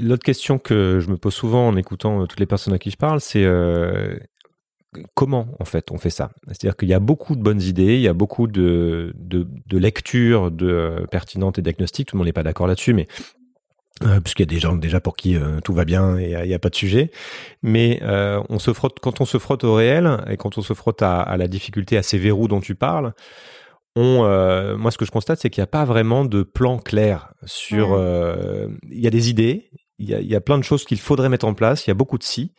[0.00, 2.90] L'autre question que je me pose souvent en écoutant euh, toutes les personnes à qui
[2.90, 4.16] je parle, c'est euh,
[5.14, 6.30] comment en fait on fait ça?
[6.48, 9.78] C'est-à-dire qu'il y a beaucoup de bonnes idées, il y a beaucoup de, de, de
[9.78, 13.06] lectures de, euh, pertinentes et diagnostiques, tout le monde n'est pas d'accord là-dessus, mais
[14.02, 16.54] euh, puisqu'il y a des gens déjà pour qui tout va bien et il n'y
[16.54, 17.12] a, pas de sujet.
[17.62, 21.02] Mais on se frotte quand on se frotte au réel et quand on se frotte
[21.02, 23.12] à, à la difficulté, à ces verrous dont tu parles,
[23.94, 24.24] on,
[24.76, 27.96] moi, ce que je constate, c'est qu'il n'y a pas vraiment de plan clair sur.
[28.90, 31.54] Il y a des idées, il y, a, plein de choses qu'il faudrait mettre en
[31.54, 31.86] place.
[31.86, 32.50] Il y a beaucoup de si,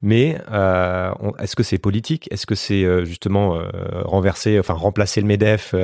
[0.00, 2.28] mais euh, est-ce que c'est politique?
[2.32, 3.68] Est-ce que c'est euh, justement euh,
[4.04, 5.74] renverser, enfin remplacer le Medef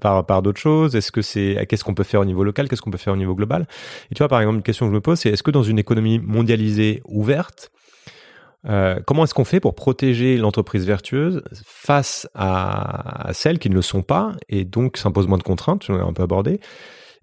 [0.00, 0.96] par d'autres choses?
[0.96, 2.68] Est-ce que c'est qu'est-ce qu'on peut faire au niveau local?
[2.68, 3.68] Qu'est-ce qu'on peut faire au niveau global?
[4.10, 5.62] Et tu vois, par exemple, une question que je me pose, c'est est-ce que dans
[5.62, 7.70] une économie mondialisée ouverte,
[9.06, 14.02] comment est-ce qu'on fait pour protéger l'entreprise vertueuse face à, celles qui ne le sont
[14.02, 16.58] pas et donc s'impose moins de contraintes, on a un peu abordé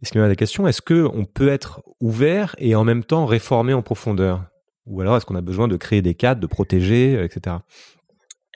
[0.03, 3.73] ce qui m'a la question, est-ce qu'on peut être ouvert et en même temps réformer
[3.73, 4.43] en profondeur?
[4.85, 7.57] Ou alors est-ce qu'on a besoin de créer des cadres, de protéger, euh, etc.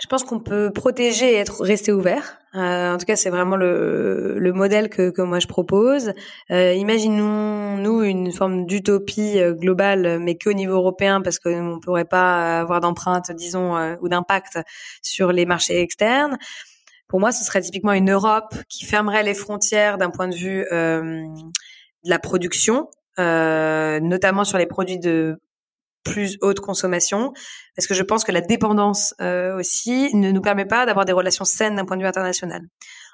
[0.01, 2.37] Je pense qu'on peut protéger et être resté ouvert.
[2.55, 6.13] Euh, en tout cas, c'est vraiment le, le modèle que, moi je propose.
[6.51, 12.61] Euh, Imaginons-nous une forme d'utopie globale, mais qu'au niveau européen, parce qu'on ne pourrait pas
[12.61, 14.59] avoir d'empreinte, disons, ou d'impact
[15.01, 16.37] sur les marchés externes.
[17.09, 20.65] Pour moi, ce serait typiquement une Europe qui fermerait les frontières d'un point de vue
[20.71, 21.01] euh,
[22.05, 22.87] de la production,
[23.17, 25.41] euh, notamment sur les produits de
[26.03, 27.33] plus haute consommation,
[27.75, 31.11] parce que je pense que la dépendance euh, aussi ne nous permet pas d'avoir des
[31.11, 32.61] relations saines d'un point de vue international.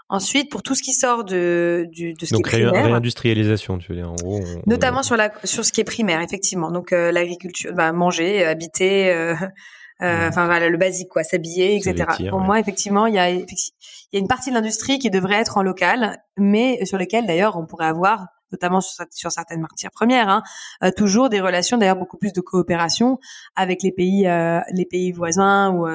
[0.07, 3.79] Ensuite, pour tout ce qui sort de, du, de ce Donc, qui est primaire, réindustrialisation,
[3.79, 4.39] tu veux dire, en gros.
[4.67, 6.69] notamment sur la sur ce qui est primaire, effectivement.
[6.69, 9.35] Donc euh, l'agriculture, bah, manger, habiter,
[10.01, 13.29] euh, euh, enfin voilà le basique quoi s'habiller etc pour moi effectivement il y a
[13.29, 13.45] il
[14.11, 17.55] y a une partie de l'industrie qui devrait être en local mais sur lesquelles d'ailleurs
[17.57, 20.43] on pourrait avoir notamment sur, sur certaines matières premières hein,
[20.83, 23.19] euh, toujours des relations d'ailleurs beaucoup plus de coopération
[23.55, 25.87] avec les pays euh, les pays voisins ou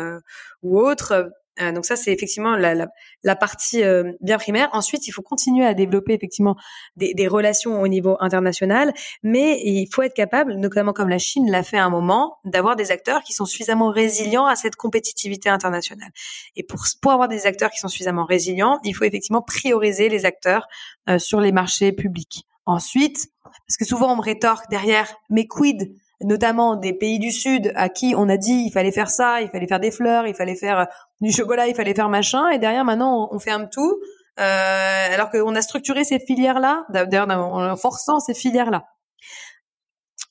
[0.62, 1.30] ou autres
[1.60, 2.88] euh, donc ça, c'est effectivement la, la,
[3.22, 4.68] la partie euh, bien primaire.
[4.72, 6.56] Ensuite, il faut continuer à développer effectivement
[6.96, 8.92] des, des, relations au niveau international,
[9.22, 12.76] mais il faut être capable, notamment comme la Chine l'a fait à un moment, d'avoir
[12.76, 16.10] des acteurs qui sont suffisamment résilients à cette compétitivité internationale.
[16.56, 20.24] Et pour, pour avoir des acteurs qui sont suffisamment résilients, il faut effectivement prioriser les
[20.24, 20.66] acteurs
[21.08, 22.44] euh, sur les marchés publics.
[22.66, 27.72] Ensuite, parce que souvent on me rétorque derrière, mais quid notamment des pays du Sud
[27.74, 30.34] à qui on a dit il fallait faire ça, il fallait faire des fleurs, il
[30.34, 30.84] fallait faire euh,
[31.20, 34.00] du chocolat, il fallait faire machin, et derrière maintenant on ferme tout,
[34.38, 38.84] euh, alors qu'on a structuré ces filières-là, d'ailleurs en forçant ces filières-là.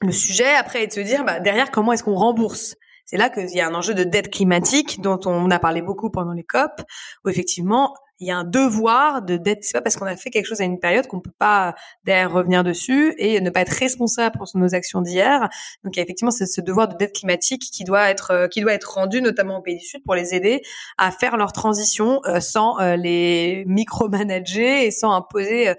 [0.02, 2.76] Le sujet après est de se dire bah, derrière comment est-ce qu'on rembourse?
[3.06, 6.12] C'est là qu'il y a un enjeu de dette climatique dont on a parlé beaucoup
[6.12, 6.82] pendant les COP,
[7.26, 9.64] où effectivement il y a un devoir de dette.
[9.64, 12.32] C'est pas parce qu'on a fait quelque chose à une période qu'on peut pas derrière
[12.32, 15.50] revenir dessus et ne pas être responsable pour nos actions d'hier.
[15.84, 18.94] Donc effectivement ce, ce, devoir de dette climatique qui doit être euh, qui doit être
[18.94, 20.62] rendu notamment aux pays du Sud pour les aider
[20.98, 25.74] à faire leur transition euh, sans euh, les micromanager et sans imposer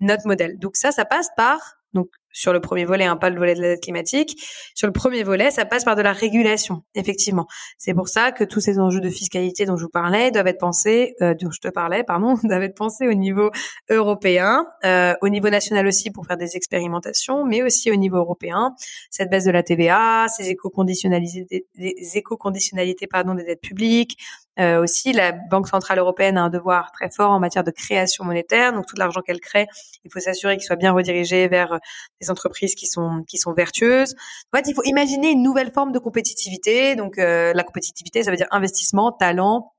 [0.00, 0.58] notre modèle.
[0.58, 3.62] Donc ça, ça passe par donc sur le premier volet, hein, pas le volet de
[3.62, 4.36] la dette climatique.
[4.74, 7.46] Sur le premier volet, ça passe par de la régulation, effectivement.
[7.78, 10.60] C'est pour ça que tous ces enjeux de fiscalité dont je vous parlais doivent être
[10.60, 13.50] pensés, euh, dont je te parlais, pardon, doivent être pensés au niveau
[13.88, 18.74] européen, euh, au niveau national aussi pour faire des expérimentations, mais aussi au niveau européen.
[19.10, 24.18] Cette baisse de la TVA, ces éco-conditionnalités, éco-conditionnalités pardon des dettes publiques,
[24.58, 28.24] euh, aussi, la Banque centrale européenne a un devoir très fort en matière de création
[28.24, 28.72] monétaire.
[28.72, 29.66] Donc, tout l'argent qu'elle crée,
[30.04, 31.78] il faut s'assurer qu'il soit bien redirigé vers euh,
[32.20, 34.14] des entreprises qui sont qui sont vertueuses.
[34.52, 36.96] En fait, il faut imaginer une nouvelle forme de compétitivité.
[36.96, 39.72] Donc, euh, la compétitivité, ça veut dire investissement, talent,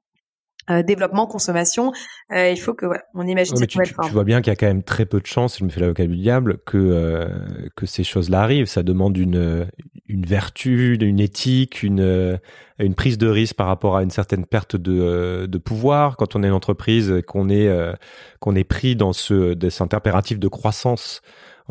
[0.70, 1.94] euh, développement, consommation.
[2.32, 4.54] Euh, il faut que voilà, on imagine cette tu, nouvelle tu, vois bien qu'il y
[4.54, 7.28] a quand même très peu de chances, je me fais l'avocat du diable, que euh,
[7.76, 8.66] que ces choses-là arrivent.
[8.66, 9.68] Ça demande une
[10.08, 12.40] une vertu, une éthique, une
[12.80, 16.44] une prise de risque par rapport à une certaine perte de de pouvoir quand on
[16.44, 17.70] est une entreprise, qu'on est
[18.40, 21.22] qu'on est pris dans ce dans cet impératif de croissance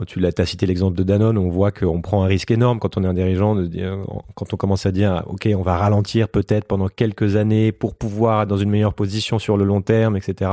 [0.05, 2.99] tu l'as, as cité l'exemple de Danone, on voit qu'on prend un risque énorme quand
[2.99, 3.99] on est un dirigeant, de dire,
[4.35, 8.43] quand on commence à dire, ok, on va ralentir peut-être pendant quelques années pour pouvoir
[8.43, 10.51] être dans une meilleure position sur le long terme, etc.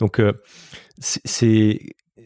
[0.00, 0.32] Donc, euh,
[0.98, 1.80] c'est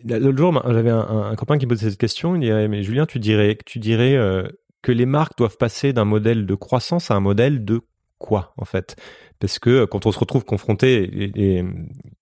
[0.05, 2.37] l'autre jour, j'avais un, copain qui me posait cette question.
[2.37, 4.47] Il dirait, mais Julien, tu dirais, tu dirais euh,
[4.83, 7.81] que les marques doivent passer d'un modèle de croissance à un modèle de
[8.19, 8.97] quoi, en fait?
[9.41, 11.33] Parce que quand on se retrouve confronté,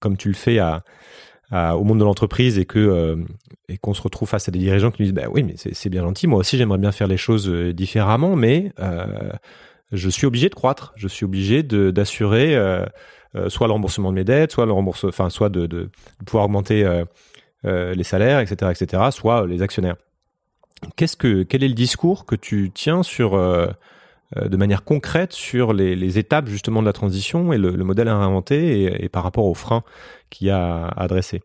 [0.01, 0.85] comme tu le fais à
[1.53, 3.17] au monde de l'entreprise et que euh,
[3.69, 5.89] et qu'on se retrouve face à des dirigeants qui nous disent bah oui mais c'est
[5.89, 9.31] bien gentil moi aussi j'aimerais bien faire les choses euh, différemment mais euh,
[9.93, 10.93] je suis obligé de croître.
[10.97, 12.59] Je suis obligé d'assurer
[13.47, 15.91] soit le remboursement de mes dettes soit le rembourse enfin soit de, de,
[16.25, 16.85] pouvoir augmenter
[17.63, 19.95] les salaires etc etc soit les actionnaires.
[20.97, 23.37] Qu'est-ce que quel est le discours que tu tiens sur
[24.35, 28.09] de manière concrète sur les, les, étapes justement de la transition et le, le modèle
[28.09, 29.85] à réinventer et, et, par rapport aux freins
[30.31, 31.43] qui a adressé.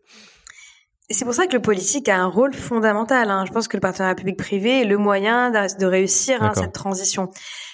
[1.12, 3.30] Et c'est pour ça que le politique a un rôle fondamental.
[3.30, 3.44] Hein.
[3.46, 7.30] Je pense que le partenariat public-privé est le moyen de réussir hein, cette transition.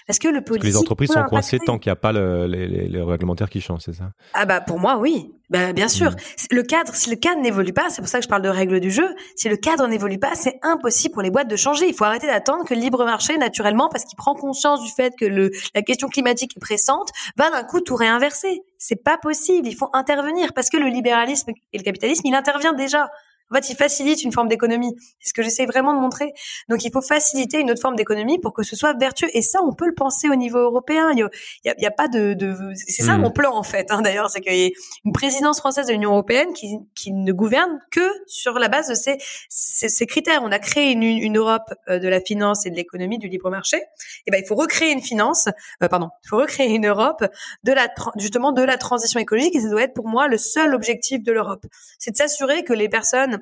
[0.09, 0.63] Parce que le politique.
[0.63, 3.49] Parce que les entreprises sont coincées tant qu'il n'y a pas le, les, les, réglementaires
[3.49, 4.11] qui changent, c'est ça?
[4.35, 5.31] Ah bah pour moi oui.
[5.51, 6.11] Bah, bien sûr.
[6.11, 6.17] Mmh.
[6.51, 8.81] Le cadre, si le cadre n'évolue pas, c'est pour ça que je parle de règles
[8.81, 9.09] du jeu.
[9.35, 11.89] Si le cadre n'évolue pas, c'est impossible pour les boîtes de changer.
[11.89, 15.15] Il faut arrêter d'attendre que le libre marché, naturellement, parce qu'il prend conscience du fait
[15.19, 18.63] que le, la question climatique est pressante, va d'un coup tout réinverser.
[18.77, 19.67] C'est pas possible.
[19.67, 23.09] Il faut intervenir parce que le libéralisme et le capitalisme, il intervient déjà.
[23.51, 24.95] En fait, il facilite une forme d'économie.
[25.21, 26.33] C'est ce que j'essaie vraiment de montrer.
[26.69, 29.29] Donc, il faut faciliter une autre forme d'économie pour que ce soit vertueux.
[29.33, 31.11] Et ça, on peut le penser au niveau européen.
[31.13, 32.55] Il y a, il y a pas de, de...
[32.75, 33.23] c'est ça hmm.
[33.23, 33.91] mon plan en fait.
[33.91, 34.71] Hein, D'ailleurs, c'est qu'il y a
[35.05, 38.95] une présidence française de l'Union européenne qui, qui ne gouverne que sur la base de
[38.95, 39.19] ces,
[39.49, 40.43] ces, ces critères.
[40.43, 43.51] On a créé une, une, Europe euh, de la finance et de l'économie du libre
[43.51, 43.81] marché.
[44.27, 45.49] Et ben, il faut recréer une finance,
[45.83, 47.25] euh, pardon, il faut recréer une Europe
[47.65, 49.55] de la justement de la transition écologique.
[49.55, 51.65] Et ça doit être pour moi le seul objectif de l'Europe,
[51.99, 53.38] c'est de s'assurer que les personnes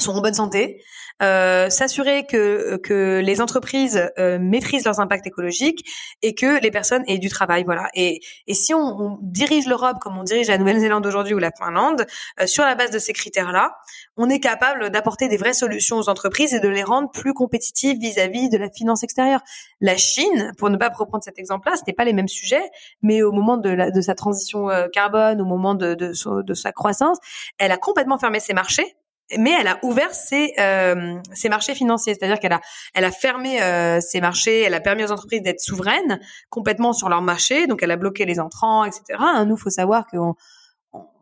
[0.00, 0.82] sont en bonne santé,
[1.22, 5.84] euh, s'assurer que que les entreprises euh, maîtrisent leurs impacts écologiques
[6.22, 7.88] et que les personnes aient du travail, voilà.
[7.94, 11.50] Et et si on, on dirige l'Europe comme on dirige la Nouvelle-Zélande aujourd'hui ou la
[11.50, 12.06] Finlande
[12.40, 13.76] euh, sur la base de ces critères-là,
[14.16, 17.98] on est capable d'apporter des vraies solutions aux entreprises et de les rendre plus compétitives
[17.98, 19.40] vis-à-vis de la finance extérieure.
[19.80, 22.70] La Chine, pour ne pas reprendre cet exemple-là, ce n'est pas les mêmes sujets,
[23.02, 26.54] mais au moment de, la, de sa transition euh, carbone, au moment de, de, de
[26.54, 27.18] sa croissance,
[27.58, 28.96] elle a complètement fermé ses marchés
[29.38, 32.60] mais elle a ouvert ses, euh, ses marchés financiers, c'est-à-dire qu'elle a,
[32.94, 37.08] elle a fermé euh, ses marchés, elle a permis aux entreprises d'être souveraines complètement sur
[37.08, 39.02] leur marché, donc elle a bloqué les entrants, etc.
[39.18, 40.16] Hein, nous, faut savoir que,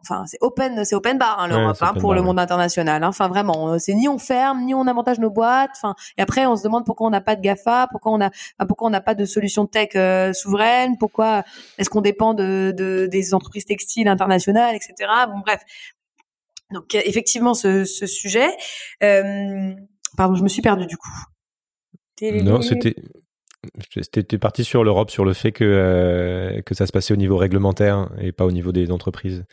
[0.00, 3.02] enfin, c'est open, c'est open bar hein, l'Europe hein, pour le monde international.
[3.02, 3.08] Hein.
[3.08, 5.72] Enfin, vraiment, c'est ni on ferme, ni on avantage nos boîtes.
[5.76, 8.30] Enfin, et après, on se demande pourquoi on n'a pas de Gafa, pourquoi on a,
[8.66, 11.42] pourquoi on n'a pas de solution tech euh, souveraine, pourquoi
[11.76, 15.10] est-ce qu'on dépend de, de, des entreprises textiles internationales, etc.
[15.28, 15.60] Bon, bref,
[16.72, 18.48] donc effectivement ce, ce sujet.
[19.02, 19.72] Euh,
[20.16, 21.10] pardon, je me suis perdue du coup.
[22.22, 22.94] Non, c'était
[24.00, 27.36] c'était parti sur l'Europe, sur le fait que euh, que ça se passait au niveau
[27.36, 29.44] réglementaire et pas au niveau des entreprises.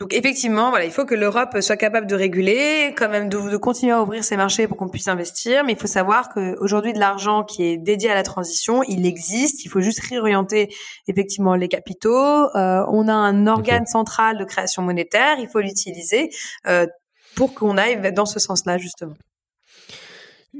[0.00, 3.56] Donc effectivement, voilà, il faut que l'Europe soit capable de réguler, quand même de, de
[3.56, 5.64] continuer à ouvrir ses marchés pour qu'on puisse investir.
[5.64, 9.64] Mais il faut savoir qu'aujourd'hui, de l'argent qui est dédié à la transition, il existe.
[9.64, 10.74] Il faut juste réorienter
[11.06, 12.48] effectivement les capitaux.
[12.56, 15.36] Euh, on a un organe central de création monétaire.
[15.38, 16.30] Il faut l'utiliser
[16.66, 16.86] euh,
[17.36, 19.14] pour qu'on aille dans ce sens-là justement.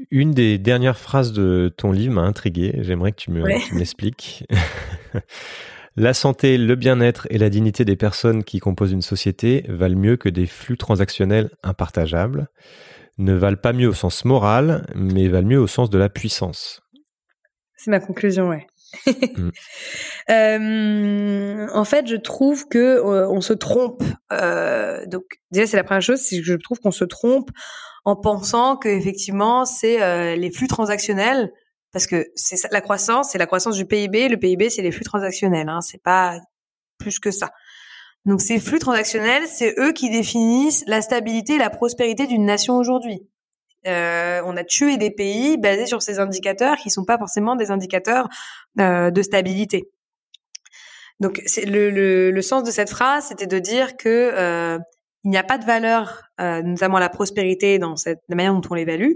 [0.09, 2.79] Une des dernières phrases de ton livre m'a intrigué.
[2.79, 3.43] J'aimerais que tu me
[3.75, 4.45] m'expliques.
[5.95, 10.17] La santé, le bien-être et la dignité des personnes qui composent une société valent mieux
[10.17, 12.47] que des flux transactionnels impartageables,
[13.19, 16.81] ne valent pas mieux au sens moral, mais valent mieux au sens de la puissance.
[17.77, 18.67] C'est ma conclusion, ouais.
[19.35, 19.49] Mm.
[20.29, 24.03] euh, en fait, je trouve que euh, on se trompe.
[24.31, 27.49] Euh, donc déjà, c'est la première chose, c'est que je trouve qu'on se trompe
[28.05, 31.51] en pensant que effectivement, c'est les flux transactionnels,
[31.93, 34.27] parce que c'est la croissance, c'est la croissance du PIB.
[34.27, 35.69] Le PIB, c'est les flux transactionnels.
[35.69, 36.39] Hein, c'est pas
[36.97, 37.51] plus que ça.
[38.25, 42.77] Donc ces flux transactionnels, c'est eux qui définissent la stabilité et la prospérité d'une nation
[42.77, 43.27] aujourd'hui.
[43.85, 47.69] Euh, on a tué des pays basés sur ces indicateurs qui sont pas forcément des
[47.69, 48.29] indicateurs
[48.79, 49.89] euh, de stabilité.
[51.19, 54.79] Donc le, le, le, sens de cette phrase, c'était de dire que euh,
[55.23, 58.67] il n'y a pas de valeur, euh, notamment la prospérité, dans cette la manière dont
[58.69, 59.13] on l'évalue,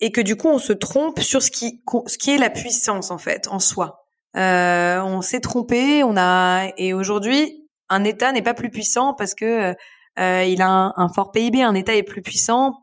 [0.00, 3.10] et que du coup on se trompe sur ce qui ce qui est la puissance
[3.10, 4.06] en fait en soi.
[4.36, 9.34] Euh, on s'est trompé, on a et aujourd'hui un État n'est pas plus puissant parce
[9.34, 9.74] que
[10.18, 11.62] euh, il a un, fort PIB.
[11.62, 12.74] Un État est plus puissant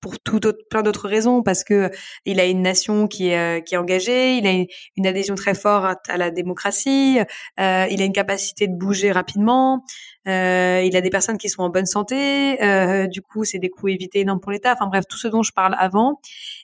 [0.00, 1.90] pour tout autre, plein d'autres raisons parce que
[2.24, 4.50] il a une nation qui est euh, qui est engagée, il a
[4.96, 7.20] une, adhésion très forte à, la démocratie,
[7.60, 9.84] euh, il a une capacité de bouger rapidement,
[10.28, 13.70] euh, il a des personnes qui sont en bonne santé, euh, du coup c'est des
[13.70, 14.72] coûts évités énormes pour l'État.
[14.72, 16.20] Enfin bref, tout ce dont je parle avant.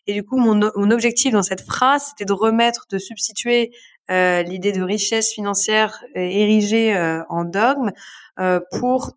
[0.06, 3.72] Et du coup mon, mon objectif dans cette phrase c'était de remettre, de substituer
[4.11, 6.96] euh, l'idée de richesse financière érigée
[7.28, 7.92] en dogme
[8.78, 9.12] pour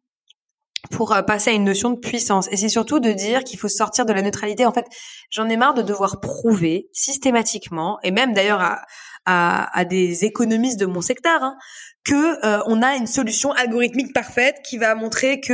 [0.89, 2.47] pour euh, passer à une notion de puissance.
[2.51, 4.65] Et c'est surtout de dire qu'il faut sortir de la neutralité.
[4.65, 4.85] En fait,
[5.29, 8.81] j'en ai marre de devoir prouver systématiquement, et même d'ailleurs à,
[9.25, 11.57] à, à, des économistes de mon secteur, hein,
[12.03, 15.53] que euh, on a une solution algorithmique parfaite qui va montrer que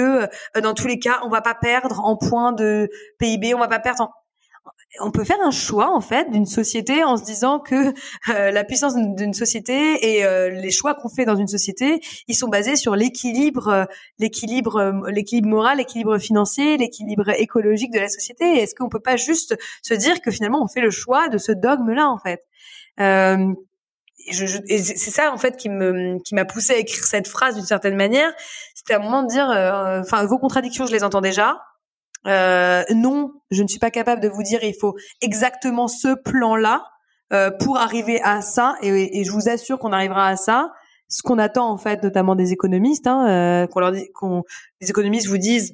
[0.57, 2.89] euh, dans tous les cas, on va pas perdre en points de
[3.19, 4.11] PIB, on va pas perdre en
[4.99, 7.93] on peut faire un choix en fait d'une société en se disant que
[8.29, 12.35] euh, la puissance d'une société et euh, les choix qu'on fait dans une société, ils
[12.35, 13.85] sont basés sur l'équilibre, euh,
[14.17, 18.45] l'équilibre, l'équilibre moral, l'équilibre financier, l'équilibre écologique de la société.
[18.59, 21.51] Est-ce qu'on peut pas juste se dire que finalement on fait le choix de ce
[21.51, 22.41] dogme-là en fait?
[22.97, 27.55] Je, je, c'est ça en fait qui me qui m'a poussé à écrire cette phrase
[27.55, 28.31] d'une certaine manière.
[28.75, 29.47] C'était un moment de dire,
[30.01, 31.61] enfin vos contradictions, je les entends déjà.
[32.25, 36.83] Euh, non, je ne suis pas capable de vous dire il faut exactement ce plan-là
[37.31, 38.75] euh, pour arriver à ça.
[38.81, 40.71] Et, et je vous assure qu'on arrivera à ça.
[41.09, 44.43] Ce qu'on attend en fait, notamment des économistes, hein, euh, qu'on leur dit, qu'on
[44.81, 45.73] les économistes vous disent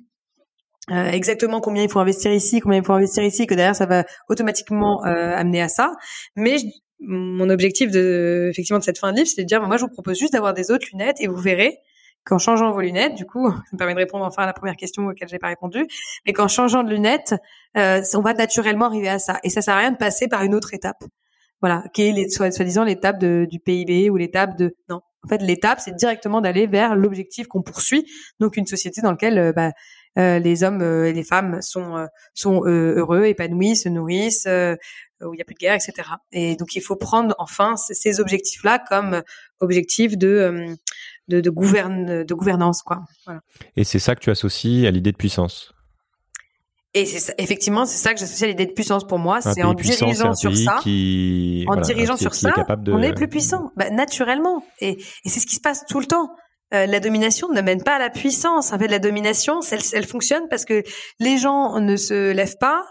[0.92, 3.88] euh, exactement combien il faut investir ici, combien il faut investir ici, que derrière ça
[3.88, 5.94] va automatiquement euh, amener à ça.
[6.36, 6.58] Mais
[7.06, 9.92] mon objectif de effectivement de cette fin de livre, c'est de dire moi je vous
[9.92, 11.80] propose juste d'avoir des autres lunettes et vous verrez
[12.26, 14.76] qu'en changeant vos lunettes, du coup, ça me permet de répondre enfin à la première
[14.76, 15.86] question auquel j'ai pas répondu,
[16.26, 17.36] mais qu'en changeant de lunettes,
[17.78, 19.40] euh, on va naturellement arriver à ça.
[19.44, 21.04] Et ça sert à rien de passer par une autre étape.
[21.62, 24.76] Voilà, qui est soi-disant l'étape du PIB ou l'étape de...
[24.90, 28.06] Non, en fait, l'étape, c'est directement d'aller vers l'objectif qu'on poursuit,
[28.42, 29.72] donc une société dans laquelle euh, bah,
[30.16, 35.46] les hommes et les femmes sont, sont heureux, épanouis, se nourrissent, où il n'y a
[35.46, 36.10] plus de guerre, etc.
[36.32, 39.22] Et donc, il faut prendre enfin ces objectifs-là comme
[39.60, 40.76] objectif de
[41.28, 43.04] de, de, gouverne, de gouvernance, quoi.
[43.26, 43.42] Voilà.
[43.76, 45.74] Et c'est ça que tu associes à l'idée de puissance?
[46.96, 47.08] Et
[47.40, 49.42] effectivement, c'est ça que j'associe à l'idée de puissance pour moi.
[49.42, 52.92] C'est en dirigeant sur ça, qui, en dirigeant sur ça, de...
[52.92, 54.64] on est plus puissant, bah, naturellement.
[54.80, 56.36] Et, et c'est ce qui se passe tout le temps.
[56.74, 58.74] Euh, la domination ne mène pas à la puissance.
[58.74, 60.84] En fait, la domination, elle, elle fonctionne parce que
[61.20, 62.84] les gens ne se lèvent pas,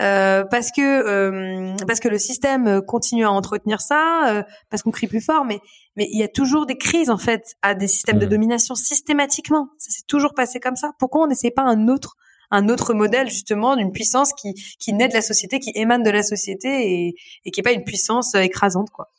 [0.00, 4.90] euh, parce que euh, parce que le système continue à entretenir ça, euh, parce qu'on
[4.90, 5.60] crie plus fort, mais
[5.96, 8.30] mais il y a toujours des crises en fait à des systèmes de mmh.
[8.30, 9.68] domination systématiquement.
[9.76, 10.92] Ça s'est toujours passé comme ça.
[10.98, 12.16] Pourquoi on n'essaie pas un autre
[12.50, 16.10] un autre modèle justement d'une puissance qui qui naît de la société, qui émane de
[16.10, 17.14] la société et,
[17.44, 19.10] et qui est pas une puissance écrasante quoi?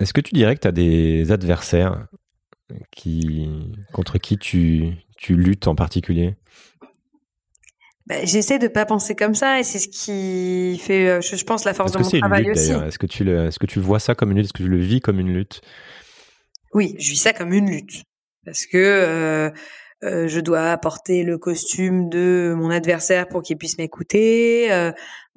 [0.00, 2.06] Est-ce que tu dirais que tu as des adversaires
[2.90, 3.48] qui
[3.92, 6.36] contre qui tu tu luttes en particulier?
[8.06, 11.64] Bah, j'essaie de pas penser comme ça et c'est ce qui fait, euh, je, pense,
[11.64, 12.72] la force de mon travail aussi.
[12.72, 14.46] Est-ce que tu le, est-ce que tu vois ça comme une lutte?
[14.46, 15.60] Est-ce que tu le vis comme une lutte?
[16.74, 18.02] Oui, je vis ça comme une lutte.
[18.44, 19.50] Parce que euh,
[20.02, 24.92] euh, je dois apporter le costume de mon adversaire pour qu'il puisse m'écouter, euh,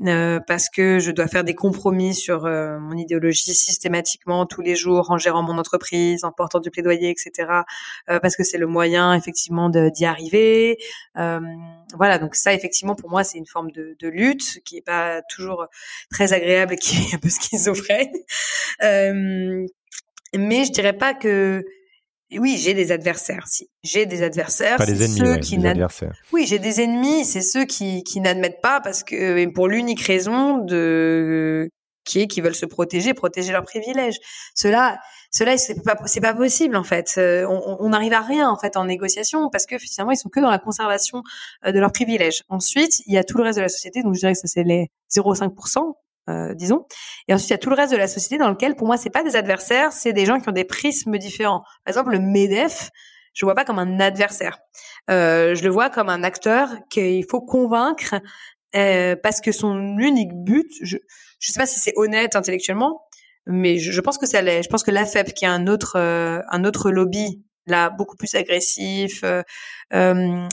[0.06, 5.12] euh, parce que je dois faire des compromis sur mon idéologie systématiquement tous les jours
[5.12, 7.64] en gérant mon entreprise, en portant du plaidoyer, etc.
[8.08, 10.78] parce que c'est le moyen effectivement d'y arriver.
[11.16, 15.22] voilà, donc ça effectivement pour moi c'est une forme de, de, lutte qui est pas
[15.30, 15.68] toujours
[16.10, 18.12] très agréable et qui est un peu schizophrène.
[18.82, 21.64] mais je dirais pas que
[22.40, 23.48] oui, j'ai des adversaires.
[23.48, 26.16] Si j'ai des adversaires, pas des ennemis, ceux qui des adversaires.
[26.32, 27.26] Oui, j'ai des ennemis.
[27.26, 31.70] C'est ceux qui, qui n'admettent pas parce que pour l'unique raison de
[32.06, 34.18] qui est qui veulent se protéger, protéger leurs privilèges.
[34.56, 35.00] Cela,
[35.32, 37.16] cela c'est pas c'est pas possible en fait.
[37.18, 40.40] Euh, on n'arrive à rien en fait en négociation parce que finalement ils sont que
[40.40, 41.24] dans la conservation
[41.66, 42.44] euh, de leurs privilèges.
[42.50, 44.04] Ensuite, il y a tout le reste de la société.
[44.04, 45.94] Donc je dirais que ça c'est les 0,5
[46.30, 46.86] euh, disons.
[47.28, 48.98] Et ensuite, il y a tout le reste de la société dans lequel, pour moi,
[48.98, 51.64] c'est pas des adversaires, c'est des gens qui ont des prismes différents.
[51.86, 52.90] Par exemple, le Medef,
[53.34, 54.60] je vois pas comme un adversaire.
[55.10, 58.16] Euh, je le vois comme un acteur qu'il faut convaincre
[58.76, 60.98] euh, parce que son unique but, je
[61.40, 63.02] je sais pas si c'est honnête intellectuellement,
[63.46, 64.64] mais je, je pense que ça l'est.
[64.64, 68.36] Je pense que l'AFEP, qui est un autre euh, un autre lobby là beaucoup plus
[68.36, 69.24] agressif.
[69.24, 69.42] Euh,
[69.94, 70.48] euh,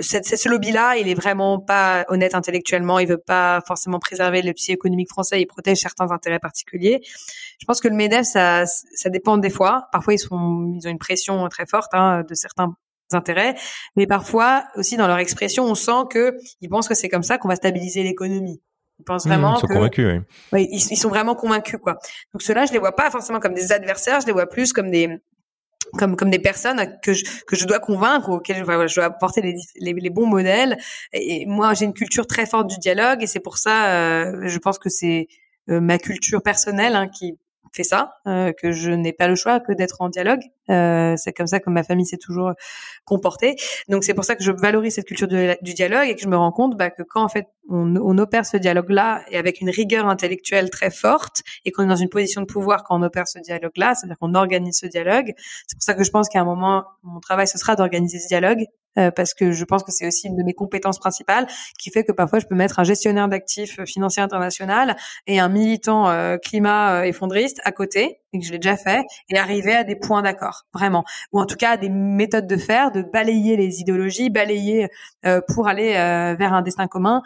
[0.00, 2.98] ce lobby-là, il est vraiment pas honnête intellectuellement.
[2.98, 5.40] Il veut pas forcément préserver le psy économique français.
[5.40, 7.00] Il protège certains intérêts particuliers.
[7.02, 9.88] Je pense que le Medef, ça, ça dépend des fois.
[9.92, 12.74] Parfois, ils sont, ils ont une pression très forte hein, de certains
[13.12, 13.54] intérêts,
[13.96, 17.38] mais parfois aussi dans leur expression, on sent que ils pensent que c'est comme ça
[17.38, 18.60] qu'on va stabiliser l'économie.
[18.98, 20.20] Ils pensent vraiment mmh, ils sont que, convaincus, oui.
[20.52, 21.98] oui, ils, ils, sont vraiment convaincus quoi.
[22.32, 24.90] Donc ceux-là, je les vois pas forcément comme des adversaires, je les vois plus comme
[24.90, 25.20] des
[25.98, 29.56] comme comme des personnes que je que je dois convaincre auxquelles je, dois apporter les,
[29.76, 30.76] les, les, bons modèles
[31.12, 34.58] et moi j'ai une culture très forte du dialogue et c'est pour ça euh, je
[34.58, 35.28] pense que c'est
[35.70, 37.38] euh, ma culture personnelle hein, qui
[37.72, 40.42] fait ça, euh, que je n'ai pas le choix que d'être en dialogue.
[40.70, 42.52] Euh, c'est comme ça que ma famille s'est toujours
[43.04, 43.56] comportée.
[43.88, 46.36] Donc c'est pour ça que je valorise cette culture du dialogue et que je me
[46.36, 50.06] rends compte bah, que quand en fait on, opère ce dialogue-là et avec une rigueur
[50.06, 53.38] intellectuelle très forte et qu'on est dans une position de pouvoir quand on opère ce
[53.38, 55.32] dialogue-là, c'est-à-dire qu'on organise ce dialogue.
[55.66, 58.28] C'est pour ça que je pense qu'à un moment mon travail ce sera d'organiser ce
[58.28, 58.64] dialogue
[58.98, 61.46] euh, parce que je pense que c'est aussi une de mes compétences principales
[61.78, 64.96] qui fait que parfois je peux mettre un gestionnaire d'actifs financiers international
[65.26, 69.02] et un militant euh, climat euh, effondriste à côté et que je l'ai déjà fait
[69.30, 72.92] et arriver à des points d'accord vraiment ou en tout cas des méthodes de faire
[72.92, 74.88] de balayer les idéologies balayer
[75.48, 77.22] pour aller vers un destin commun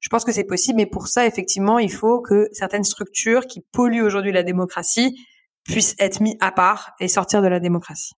[0.00, 3.60] je pense que c'est possible, mais pour ça, effectivement, il faut que certaines structures qui
[3.72, 5.26] polluent aujourd'hui la démocratie
[5.64, 8.14] puissent être mises à part et sortir de la démocratie.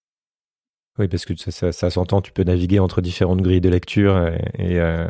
[0.98, 4.28] Oui, parce que ça, ça, s'entend, tu peux naviguer entre différentes grilles de lecture
[4.59, 5.07] et, et, euh,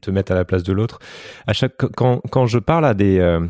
[0.00, 0.98] te mettre à la place de l'autre.
[1.46, 3.46] À chaque quand, quand je parle à des euh,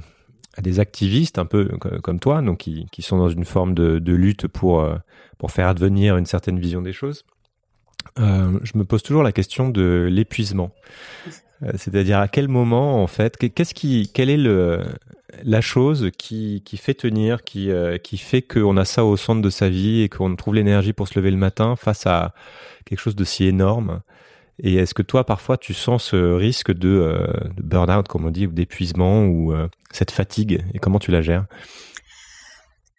[0.57, 1.67] à des activistes un peu
[2.03, 4.97] comme toi, donc qui, qui sont dans une forme de, de lutte pour euh,
[5.39, 7.25] pour faire advenir une certaine vision des choses,
[8.19, 10.71] euh, je me pose toujours la question de l'épuisement.
[11.63, 14.83] Euh, c'est-à-dire à quel moment en fait, qu'est-ce qui, quelle est le
[15.45, 19.41] la chose qui, qui fait tenir, qui, euh, qui fait qu'on a ça au centre
[19.41, 22.35] de sa vie et qu'on trouve l'énergie pour se lever le matin face à
[22.85, 24.03] quelque chose de si énorme?
[24.63, 28.31] Et est-ce que toi, parfois, tu sens ce risque de, euh, de burn-out, comme on
[28.31, 31.47] dit, ou d'épuisement, ou euh, cette fatigue, et comment tu la gères?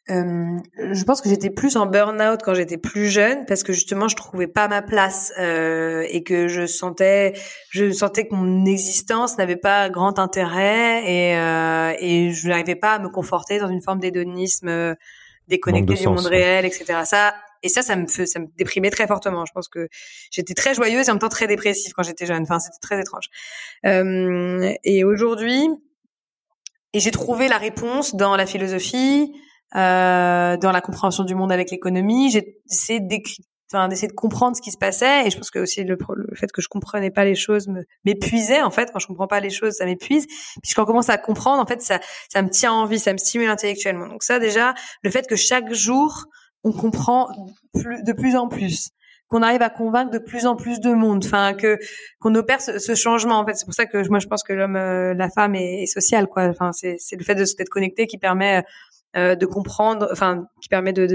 [0.09, 0.57] Euh,
[0.91, 4.17] je pense que j'étais plus en burn-out quand j'étais plus jeune parce que justement je
[4.17, 7.31] trouvais pas ma place euh, et que je sentais
[7.69, 12.95] je sentais que mon existence n'avait pas grand intérêt et euh, et je n'arrivais pas
[12.95, 14.93] à me conforter dans une forme d'hédonisme
[15.47, 16.37] déconnecté du sens, monde ouais.
[16.37, 17.33] réel etc ça
[17.63, 19.45] et ça ça me fait, ça me déprimait très fortement.
[19.45, 19.87] Je pense que
[20.31, 22.43] j'étais très joyeuse et en même temps très dépressive quand j'étais jeune.
[22.43, 23.29] Enfin c'était très étrange.
[23.85, 25.67] Euh, et aujourd'hui
[26.93, 29.33] et j'ai trouvé la réponse dans la philosophie
[29.75, 32.29] euh, dans la compréhension du monde avec l'économie.
[32.31, 35.25] J'ai essayé d'écrire Enfin, d'essayer de comprendre ce qui se passait.
[35.25, 37.67] Et je pense que aussi le, le fait que je comprenais pas les choses
[38.05, 38.91] m'épuisait en fait.
[38.93, 40.27] Quand je comprends pas les choses ça m'épuise.
[40.61, 41.99] Puis quand on commence à comprendre en fait ça
[42.29, 44.07] ça me tient en vie ça me stimule intellectuellement.
[44.07, 46.25] Donc ça déjà le fait que chaque jour
[46.63, 47.29] on comprend
[47.73, 48.89] plus, de plus en plus
[49.29, 51.79] qu'on arrive à convaincre de plus en plus de monde enfin que
[52.19, 54.53] qu'on opère ce, ce, changement en fait c'est pour ça que moi je pense que
[54.53, 57.69] l'homme euh, la femme est, est social quoi enfin c'est c'est le fait de s'être
[57.69, 58.63] connecté qui permet
[59.15, 61.05] euh, de comprendre, enfin, qui permet de,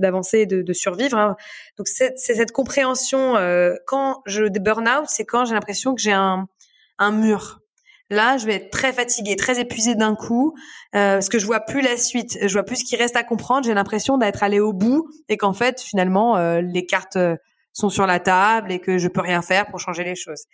[0.00, 1.16] d'avancer, et de, de survivre.
[1.16, 1.36] Hein.
[1.78, 3.36] Donc c'est, cette compréhension.
[3.36, 6.48] Euh, quand je des burn-out, c'est quand j'ai l'impression que j'ai un,
[6.98, 7.60] un mur.
[8.08, 10.54] Là, je vais être très fatiguée, très épuisée d'un coup,
[10.94, 13.24] euh, parce que je vois plus la suite, je vois plus ce qui reste à
[13.24, 13.66] comprendre.
[13.66, 17.18] J'ai l'impression d'être allée au bout et qu'en fait, finalement, euh, les cartes
[17.72, 20.44] sont sur la table et que je peux rien faire pour changer les choses.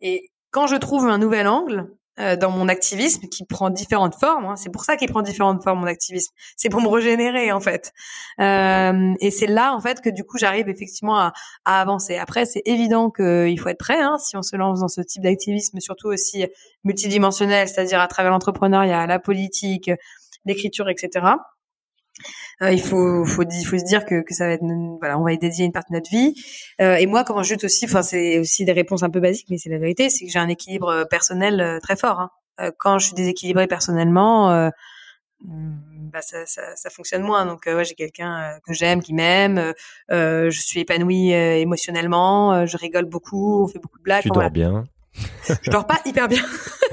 [0.00, 1.88] Et quand je trouve un nouvel angle,
[2.18, 4.44] euh, dans mon activisme qui prend différentes formes.
[4.44, 4.56] Hein.
[4.56, 6.32] C'est pour ça qu'il prend différentes formes mon activisme.
[6.56, 7.92] C'est pour me régénérer en fait.
[8.40, 11.32] Euh, et c'est là en fait que du coup j'arrive effectivement à,
[11.64, 12.16] à avancer.
[12.16, 15.22] Après c'est évident qu'il faut être prêt hein, si on se lance dans ce type
[15.22, 16.46] d'activisme, surtout aussi
[16.84, 19.90] multidimensionnel, c'est-à-dire à travers l'entrepreneuriat, la politique,
[20.44, 21.26] l'écriture, etc.
[22.62, 24.64] Euh, il faut, faut, il faut se dire que, que ça va être,
[24.98, 26.34] voilà, on va y dédier une partie de notre vie.
[26.80, 29.46] Euh, et moi, comment je lutte aussi, enfin, c'est aussi des réponses un peu basiques,
[29.50, 32.20] mais c'est la vérité, c'est que j'ai un équilibre euh, personnel euh, très fort.
[32.20, 32.30] Hein.
[32.78, 34.70] Quand je suis déséquilibrée personnellement,
[35.40, 37.46] bah ça, ça, ça, fonctionne moins.
[37.46, 39.72] Donc, ouais, j'ai quelqu'un que j'aime, qui m'aime.
[40.10, 42.66] je suis épanouie émotionnellement.
[42.66, 43.64] je rigole beaucoup.
[43.64, 44.20] On fait beaucoup de blagues.
[44.20, 44.50] Tu dors voilà.
[44.50, 44.84] bien.
[45.62, 46.44] Je dors pas hyper bien.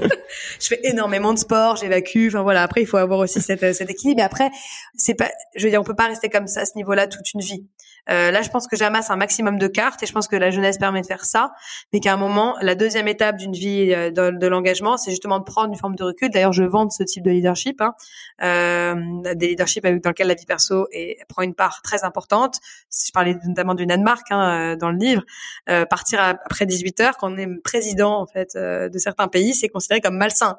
[0.60, 2.28] je fais énormément de sport, j'évacue.
[2.28, 2.62] Enfin voilà.
[2.62, 4.18] Après, il faut avoir aussi cet, cet équilibre.
[4.18, 4.50] Mais après,
[4.94, 5.30] c'est pas.
[5.54, 7.66] Je veux dire, on peut pas rester comme ça à ce niveau-là toute une vie.
[8.10, 10.50] Euh, là, je pense que j'amasse un maximum de cartes et je pense que la
[10.50, 11.52] jeunesse permet de faire ça,
[11.92, 15.44] mais qu'à un moment, la deuxième étape d'une vie euh, de, l'engagement, c'est justement de
[15.44, 16.30] prendre une forme de recul.
[16.30, 17.94] D'ailleurs, je vante ce type de leadership, hein,
[18.42, 18.94] euh,
[19.34, 20.88] des leaderships dans lequel la vie perso
[21.28, 22.60] prend une part très importante.
[22.90, 25.22] Je parlais notamment d'une Anne-Marc hein, dans le livre.
[25.68, 29.68] Euh, partir après 18 heures, quand on est président en fait de certains pays, c'est
[29.68, 30.58] considéré comme malsain.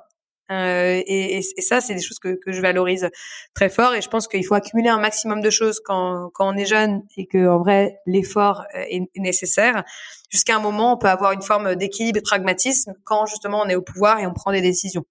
[0.52, 3.10] Euh, et, et, ça, c'est des choses que, que, je valorise
[3.54, 3.94] très fort.
[3.94, 7.04] Et je pense qu'il faut accumuler un maximum de choses quand, quand on est jeune
[7.18, 9.84] et que en vrai l'effort euh, est, nécessaire.
[10.30, 13.70] Jusqu'à un moment, on peut avoir une forme d'équilibre et de pragmatisme quand justement on
[13.70, 15.06] est au pouvoir et on prend des décisions.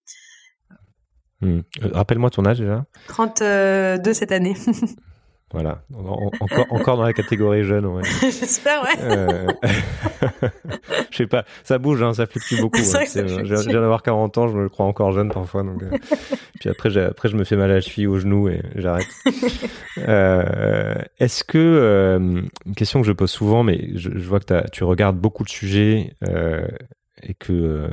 [1.40, 1.60] Hmm.
[1.82, 2.84] Euh, rappelle-moi ton âge déjà.
[3.08, 4.56] 32 cette année.
[5.50, 7.86] Voilà, encore, encore dans la catégorie jeune.
[7.86, 8.02] Ouais.
[8.20, 9.00] J'espère, ouais.
[9.00, 9.46] Euh...
[11.10, 12.76] je sais pas, ça bouge, hein, ça fluctue beaucoup.
[12.78, 13.04] Hein.
[13.14, 15.62] Je viens d'avoir 40 ans, je me crois encore jeune parfois.
[15.62, 15.90] Donc, euh...
[16.60, 19.06] Puis après, après, je me fais mal à la cheville, au genou et j'arrête.
[20.06, 22.18] euh, Est-ce que, euh,
[22.66, 25.48] une question que je pose souvent, mais je, je vois que tu regardes beaucoup de
[25.50, 26.66] sujets euh,
[27.22, 27.88] et que euh,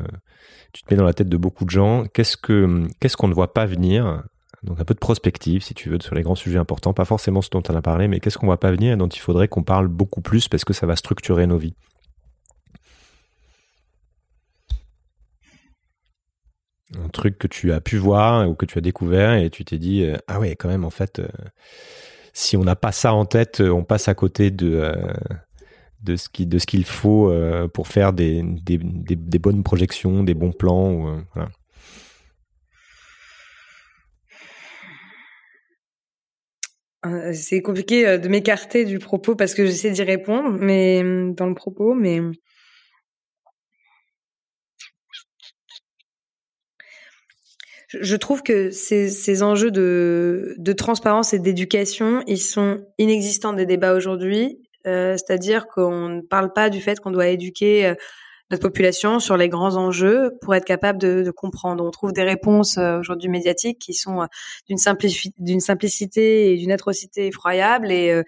[0.74, 3.34] tu te mets dans la tête de beaucoup de gens, qu'est-ce que qu'est-ce qu'on ne
[3.34, 4.24] voit pas venir
[4.66, 7.42] donc un peu de prospective, si tu veux, sur les grands sujets importants, pas forcément
[7.42, 9.48] ce dont on a parlé, mais qu'est-ce qu'on va pas venir et dont il faudrait
[9.48, 11.76] qu'on parle beaucoup plus parce que ça va structurer nos vies?
[16.98, 19.78] Un truc que tu as pu voir ou que tu as découvert et tu t'es
[19.78, 21.28] dit euh, ah ouais quand même en fait euh,
[22.32, 25.14] si on n'a pas ça en tête on passe à côté de euh,
[26.04, 27.34] de ce qui de ce qu'il faut
[27.74, 31.50] pour faire des, des, des, des, bonnes projections des bons plans ou, voilà.
[37.34, 41.04] C'est compliqué euh, de m'écarter du propos parce que j'essaie d'y répondre, mais
[41.34, 42.20] dans le propos, mais
[48.02, 54.60] je trouve que ces, enjeux de, transparence et d'éducation, ils sont inexistants des débats aujourd'hui.
[54.88, 57.96] Euh, C'est-à-dire qu'on ne parle pas du fait qu'on doit éduquer euh,
[58.52, 61.84] notre population sur les grands enjeux pour être capable de, de comprendre.
[61.84, 64.26] On trouve des réponses euh, aujourd'hui médiatiques qui sont euh,
[64.68, 64.78] d'une
[65.40, 68.24] d'une simplicité et d'une atrocité effroyable et euh,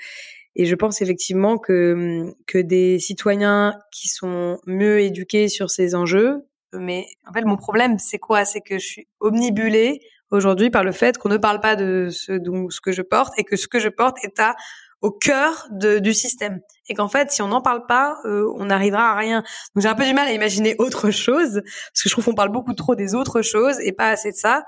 [0.56, 6.48] et je pense effectivement que que des citoyens qui sont mieux éduqués sur ces enjeux,
[6.74, 8.44] mais en fait mon problème c'est quoi?
[8.44, 10.00] C'est que je suis omnibulée
[10.32, 13.34] aujourd'hui par le fait qu'on ne parle pas de ce dont ce que je porte
[13.38, 14.56] et que ce que je porte est à
[15.02, 16.60] au cœur de, du système.
[16.90, 19.44] Et qu'en fait si on n'en parle pas euh, on n'arrivera à rien.
[19.76, 22.34] Donc j'ai un peu du mal à imaginer autre chose parce que je trouve qu'on
[22.34, 24.64] parle beaucoup trop des autres choses et pas assez de ça.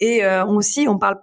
[0.00, 1.16] Et euh, aussi on parle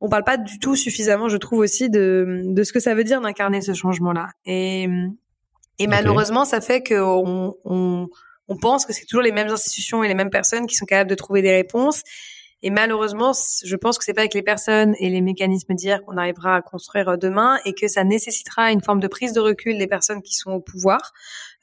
[0.00, 3.04] on parle pas du tout suffisamment je trouve aussi de, de ce que ça veut
[3.04, 4.86] dire d'incarner ce changement là et,
[5.78, 8.08] et malheureusement ça fait que on, on,
[8.48, 11.08] on pense que c'est toujours les mêmes institutions et les mêmes personnes qui sont capables
[11.08, 12.02] de trouver des réponses
[12.66, 16.16] et malheureusement, je pense que c'est pas avec les personnes et les mécanismes d'hier qu'on
[16.16, 19.86] arrivera à construire demain et que ça nécessitera une forme de prise de recul des
[19.86, 21.12] personnes qui sont au pouvoir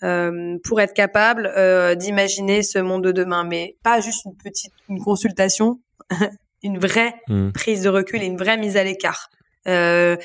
[0.04, 3.44] euh, pour être capable euh, d'imaginer ce monde de demain.
[3.44, 5.80] Mais pas juste une petite une consultation,
[6.64, 7.50] une vraie mmh.
[7.52, 9.32] prise de recul et une vraie mise à l'écart.
[9.68, 10.18] Euh,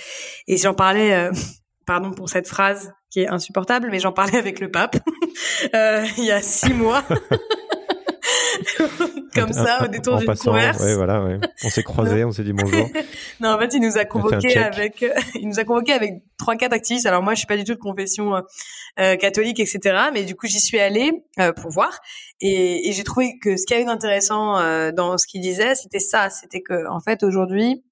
[0.46, 1.32] et j'en parlais, euh,
[1.86, 4.96] pardon pour cette phrase qui est insupportable, mais j'en parlais avec le pape
[5.74, 7.02] euh, il y a six mois.
[9.40, 10.82] Comme ça au détour d'une converse.
[10.82, 11.38] Ouais, voilà, ouais.
[11.64, 12.88] On s'est croisés, on s'est dit bonjour.
[13.40, 16.56] non, en fait, il nous a convoqué avec, euh, il nous a convoqué avec trois
[16.56, 17.06] quatre activistes.
[17.06, 18.40] Alors moi, je suis pas du tout de confession euh,
[19.00, 19.96] euh catholique, etc.
[20.12, 22.00] Mais du coup, j'y suis allée euh, pour voir,
[22.40, 25.74] et, et j'ai trouvé que ce qu'il y avait d'intéressant euh, dans ce qu'il disait,
[25.74, 27.82] c'était ça, c'était que en fait aujourd'hui,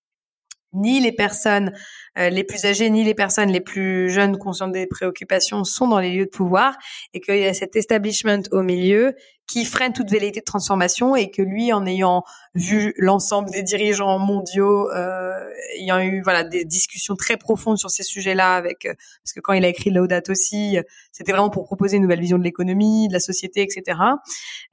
[0.74, 1.72] ni les personnes
[2.18, 6.00] euh, les plus âgées ni les personnes les plus jeunes conscientes des préoccupations sont dans
[6.00, 6.76] les lieux de pouvoir
[7.12, 9.14] et qu'il y a cet establishment au milieu
[9.46, 12.24] qui freine toute velléité de transformation et que lui, en ayant
[12.54, 15.38] vu l'ensemble des dirigeants mondiaux, euh,
[15.78, 19.52] ayant eu voilà des discussions très profondes sur ces sujets-là, avec euh, parce que quand
[19.52, 20.78] il a écrit Laudato aussi,
[21.12, 23.98] c'était vraiment pour proposer une nouvelle vision de l'économie, de la société, etc.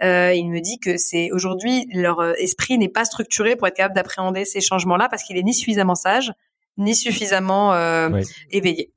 [0.04, 3.96] Euh, il me dit que c'est aujourd'hui leur esprit n'est pas structuré pour être capable
[3.96, 6.34] d'appréhender ces changements-là parce qu'il est ni suffisamment sage
[6.78, 8.24] ni suffisamment euh, oui.
[8.50, 8.92] éveillé.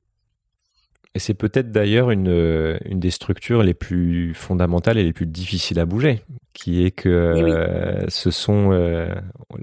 [1.15, 5.79] Et c'est peut-être d'ailleurs une, une des structures les plus fondamentales et les plus difficiles
[5.79, 6.21] à bouger,
[6.53, 7.51] qui est que oui.
[7.51, 9.07] euh, ce sont euh,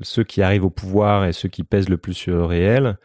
[0.00, 2.96] ceux qui arrivent au pouvoir et ceux qui pèsent le plus sur le réel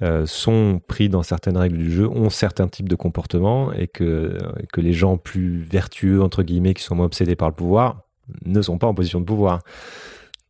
[0.00, 4.38] euh, sont pris dans certaines règles du jeu, ont certains types de comportements et que,
[4.72, 8.02] que les gens plus vertueux, entre guillemets, qui sont moins obsédés par le pouvoir,
[8.46, 9.60] ne sont pas en position de pouvoir.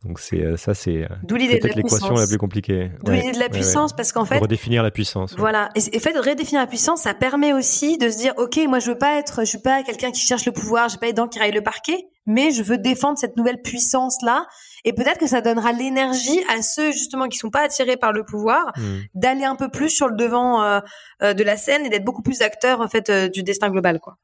[0.05, 2.91] Donc c'est ça, c'est peut-être l'équation la plus compliquée.
[3.03, 5.35] D'où ouais, l'idée de la puissance, ouais, parce qu'en fait redéfinir la puissance.
[5.39, 5.71] Voilà.
[5.75, 8.79] Et, et fait de redéfinir la puissance, ça permet aussi de se dire, ok, moi
[8.81, 11.09] je veux pas être, je suis pas quelqu'un qui cherche le pouvoir, je vais pas
[11.09, 14.47] être dans qui raille le parquet, mais je veux défendre cette nouvelle puissance là
[14.85, 18.25] et peut-être que ça donnera l'énergie à ceux justement qui sont pas attirés par le
[18.25, 19.01] pouvoir Hmm.
[19.15, 20.81] d'aller un peu plus sur le devant euh,
[21.23, 24.01] euh, de la scène et d'être beaucoup plus acteurs en fait euh, du destin global
[24.01, 24.17] quoi.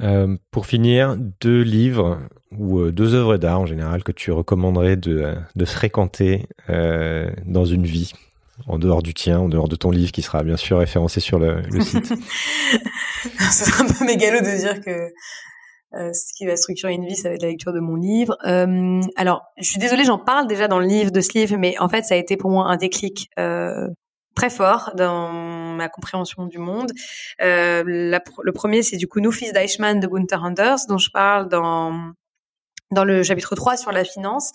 [0.00, 2.20] Euh, pour finir, deux livres
[2.56, 7.30] ou euh, deux œuvres d'art en général que tu recommanderais de, euh, de fréquenter euh,
[7.46, 8.12] dans une vie,
[8.66, 11.38] en dehors du tien, en dehors de ton livre qui sera bien sûr référencé sur
[11.38, 12.12] le, le site?
[13.50, 15.10] C'est un peu mégalo de dire que
[15.96, 18.36] euh, ce qui va structurer une vie, ça va être la lecture de mon livre.
[18.46, 21.76] Euh, alors, je suis désolée, j'en parle déjà dans le livre de ce livre, mais
[21.78, 23.88] en fait, ça a été pour moi un déclic euh,
[24.36, 26.92] très fort dans ma compréhension du monde.
[27.40, 31.48] La- le premier, c'est du coup Nous, fils d'Eichmann de Gunther Anders, dont je parle
[31.48, 32.12] dans,
[32.90, 34.52] dans le chapitre 3 sur la finance.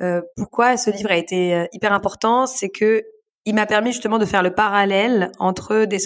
[0.00, 3.02] Euh, pourquoi ce livre a été euh, hyper important C'est que
[3.46, 5.98] il m'a permis justement de faire le parallèle entre des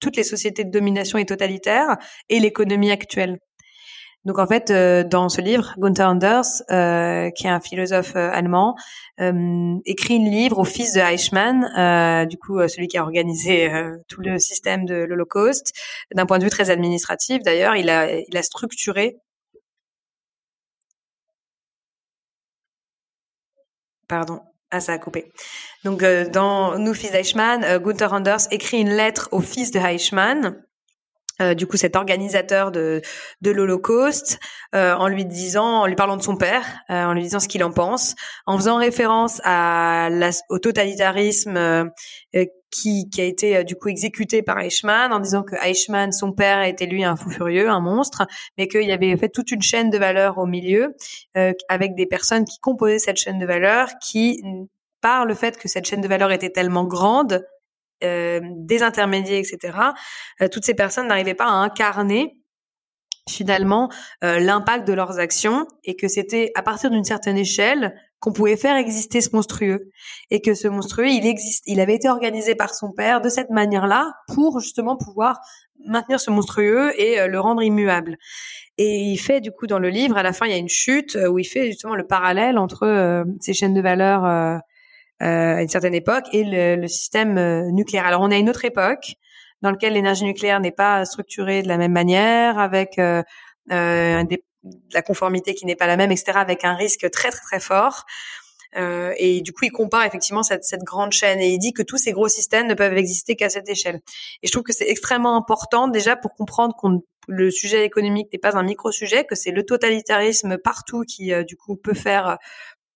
[0.00, 1.96] toutes les sociétés de domination et totalitaire
[2.28, 3.38] et l'économie actuelle.
[4.26, 8.28] Donc en fait, euh, dans ce livre, Gunther Anders, euh, qui est un philosophe euh,
[8.32, 8.74] allemand,
[9.20, 13.70] euh, écrit un livre au fils de Eichmann, euh, du coup celui qui a organisé
[14.08, 15.72] tout le système de l'Holocauste,
[16.12, 17.40] d'un point de vue très administratif.
[17.44, 19.16] D'ailleurs, il a, il a structuré.
[24.08, 24.40] Pardon.
[24.70, 25.32] Ah, ça a coupé.
[25.84, 29.78] Donc, euh, dans Nous, fils d'Eichmann, euh, Gunther Anders écrit une lettre au fils de
[29.78, 30.60] Eichmann,
[31.40, 33.02] euh, du coup cet organisateur de,
[33.42, 34.40] de l'Holocauste,
[34.74, 37.48] euh, en lui disant, en lui parlant de son père, euh, en lui disant ce
[37.48, 38.14] qu'il en pense,
[38.46, 41.84] en faisant référence à la, au totalitarisme euh,
[42.76, 46.32] qui, qui a été euh, du coup exécuté par Eichmann, en disant que Eichmann, son
[46.32, 48.26] père, était lui un fou furieux, un monstre,
[48.58, 50.94] mais qu'il y avait fait toute une chaîne de valeurs au milieu,
[51.36, 54.42] euh, avec des personnes qui composaient cette chaîne de valeurs, qui
[55.00, 57.46] par le fait que cette chaîne de valeurs était tellement grande,
[58.04, 59.78] euh, des intermédiaires, etc.
[60.42, 62.36] Euh, toutes ces personnes n'arrivaient pas à incarner
[63.28, 63.90] finalement
[64.22, 67.94] euh, l'impact de leurs actions et que c'était à partir d'une certaine échelle
[68.26, 69.92] qu'on pouvait faire exister ce monstrueux
[70.32, 73.50] et que ce monstrueux il existe il avait été organisé par son père de cette
[73.50, 75.38] manière-là pour justement pouvoir
[75.86, 78.16] maintenir ce monstrueux et euh, le rendre immuable
[78.78, 80.68] et il fait du coup dans le livre à la fin il y a une
[80.68, 84.56] chute euh, où il fait justement le parallèle entre euh, ces chaînes de valeur euh,
[85.22, 88.06] euh, à une certaine époque et le, le système nucléaire.
[88.06, 89.14] Alors on a une autre époque
[89.62, 93.22] dans laquelle l'énergie nucléaire n'est pas structurée de la même manière, avec euh,
[94.24, 97.42] des, de la conformité qui n'est pas la même, etc., avec un risque très très
[97.42, 98.04] très fort.
[98.76, 101.82] Euh, et du coup, il compare effectivement cette, cette grande chaîne et il dit que
[101.82, 104.00] tous ces gros systèmes ne peuvent exister qu'à cette échelle.
[104.42, 108.38] Et je trouve que c'est extrêmement important déjà pour comprendre qu'on le sujet économique n'est
[108.38, 112.38] pas un micro-sujet, que c'est le totalitarisme partout qui, euh, du coup, peut faire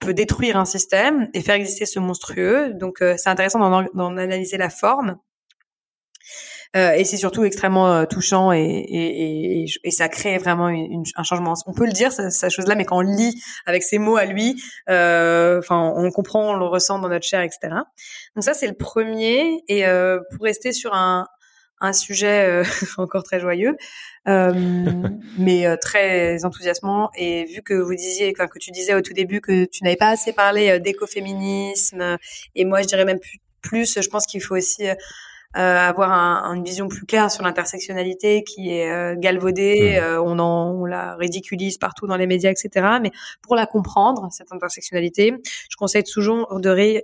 [0.00, 2.72] peut détruire un système et faire exister ce monstrueux.
[2.72, 5.18] Donc euh, c'est intéressant d'en, d'en analyser la forme.
[6.76, 10.92] Euh, et c'est surtout extrêmement euh, touchant et, et, et, et, ça crée vraiment une,
[10.92, 11.54] une, un changement.
[11.66, 14.62] On peut le dire, cette, chose-là, mais quand on lit avec ces mots à lui,
[14.88, 17.74] enfin, on comprend, on le ressent dans notre chair, etc.
[18.36, 19.62] Donc ça, c'est le premier.
[19.68, 21.26] Et euh, pour rester sur un,
[21.80, 22.64] un sujet euh,
[22.98, 23.76] encore très joyeux,
[24.28, 24.52] euh,
[25.38, 27.10] mais euh, très enthousiasmant.
[27.16, 30.10] Et vu que vous disiez, que tu disais au tout début que tu n'avais pas
[30.10, 32.18] assez parlé euh, d'écoféminisme,
[32.54, 33.20] et moi je dirais même
[33.62, 34.94] plus, je pense qu'il faut aussi euh,
[35.54, 40.20] avoir un, une vision plus claire sur l'intersectionnalité qui est euh, galvaudée, mmh.
[40.20, 42.86] on, en, on la ridiculise partout dans les médias, etc.
[43.02, 43.10] Mais
[43.42, 45.34] pour la comprendre, cette intersectionnalité,
[45.68, 47.00] je conseille toujours de rire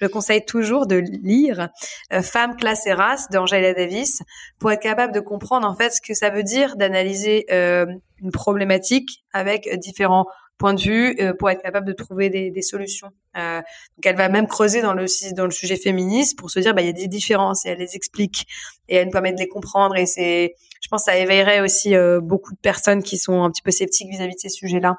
[0.00, 1.68] je conseille toujours de lire
[2.12, 4.22] euh, Femme, classe et race d'Angela Davis
[4.58, 7.86] pour être capable de comprendre en fait ce que ça veut dire d'analyser euh,
[8.22, 10.26] une problématique avec différents
[10.58, 13.10] points de vue euh, pour être capable de trouver des, des solutions.
[13.36, 16.74] Euh, donc elle va même creuser dans le dans le sujet féministe pour se dire
[16.74, 18.46] bah il y a des différences et elle les explique
[18.88, 21.94] et elle nous permet de les comprendre et c'est je pense que ça éveillerait aussi
[21.94, 24.96] euh, beaucoup de personnes qui sont un petit peu sceptiques vis-à-vis -vis de ces sujets-là.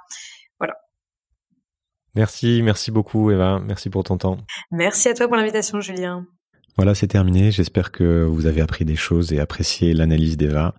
[0.60, 0.76] Voilà.
[2.16, 4.38] Merci, merci beaucoup Eva, merci pour ton temps.
[4.72, 6.26] Merci à toi pour l'invitation Julien.
[6.76, 7.50] Voilà, c'est terminé.
[7.50, 10.76] J'espère que vous avez appris des choses et apprécié l'analyse d'Eva.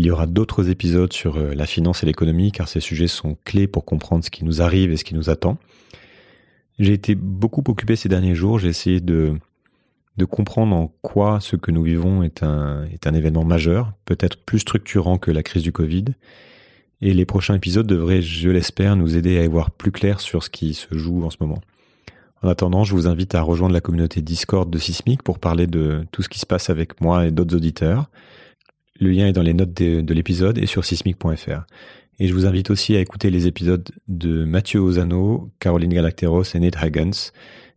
[0.00, 3.36] Il y aura d'autres épisodes sur euh, la finance et l'économie car ces sujets sont
[3.44, 5.58] clés pour comprendre ce qui nous arrive et ce qui nous attend.
[6.78, 8.58] J'ai été beaucoup occupé ces derniers jours.
[8.58, 9.34] J'ai essayé de,
[10.30, 14.60] comprendre en quoi ce que nous vivons est un, est un événement majeur, peut-être plus
[14.60, 16.06] structurant que la crise du Covid.
[17.02, 20.42] Et les prochains épisodes devraient, je l'espère, nous aider à y voir plus clair sur
[20.42, 21.60] ce qui se joue en ce moment.
[22.42, 26.06] En attendant, je vous invite à rejoindre la communauté Discord de Sismic pour parler de
[26.10, 28.08] tout ce qui se passe avec moi et d'autres auditeurs.
[29.00, 31.64] Le lien est dans les notes de, de l'épisode et sur sismic.fr.
[32.18, 36.60] Et je vous invite aussi à écouter les épisodes de Mathieu Ozano, Caroline Galacteros et
[36.60, 37.32] Nate Hagens,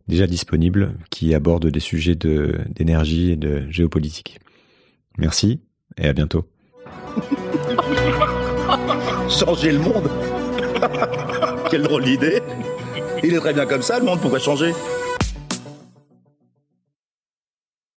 [0.06, 4.38] déjà disponibles, qui abordent des sujets d'énergie et de géopolitique.
[5.16, 5.60] Merci
[5.96, 6.44] et à bientôt.
[9.30, 10.10] Changer le monde?
[11.70, 12.42] Quelle drôle d'idée
[13.22, 14.72] Il est très bien comme ça, le monde, pourquoi changer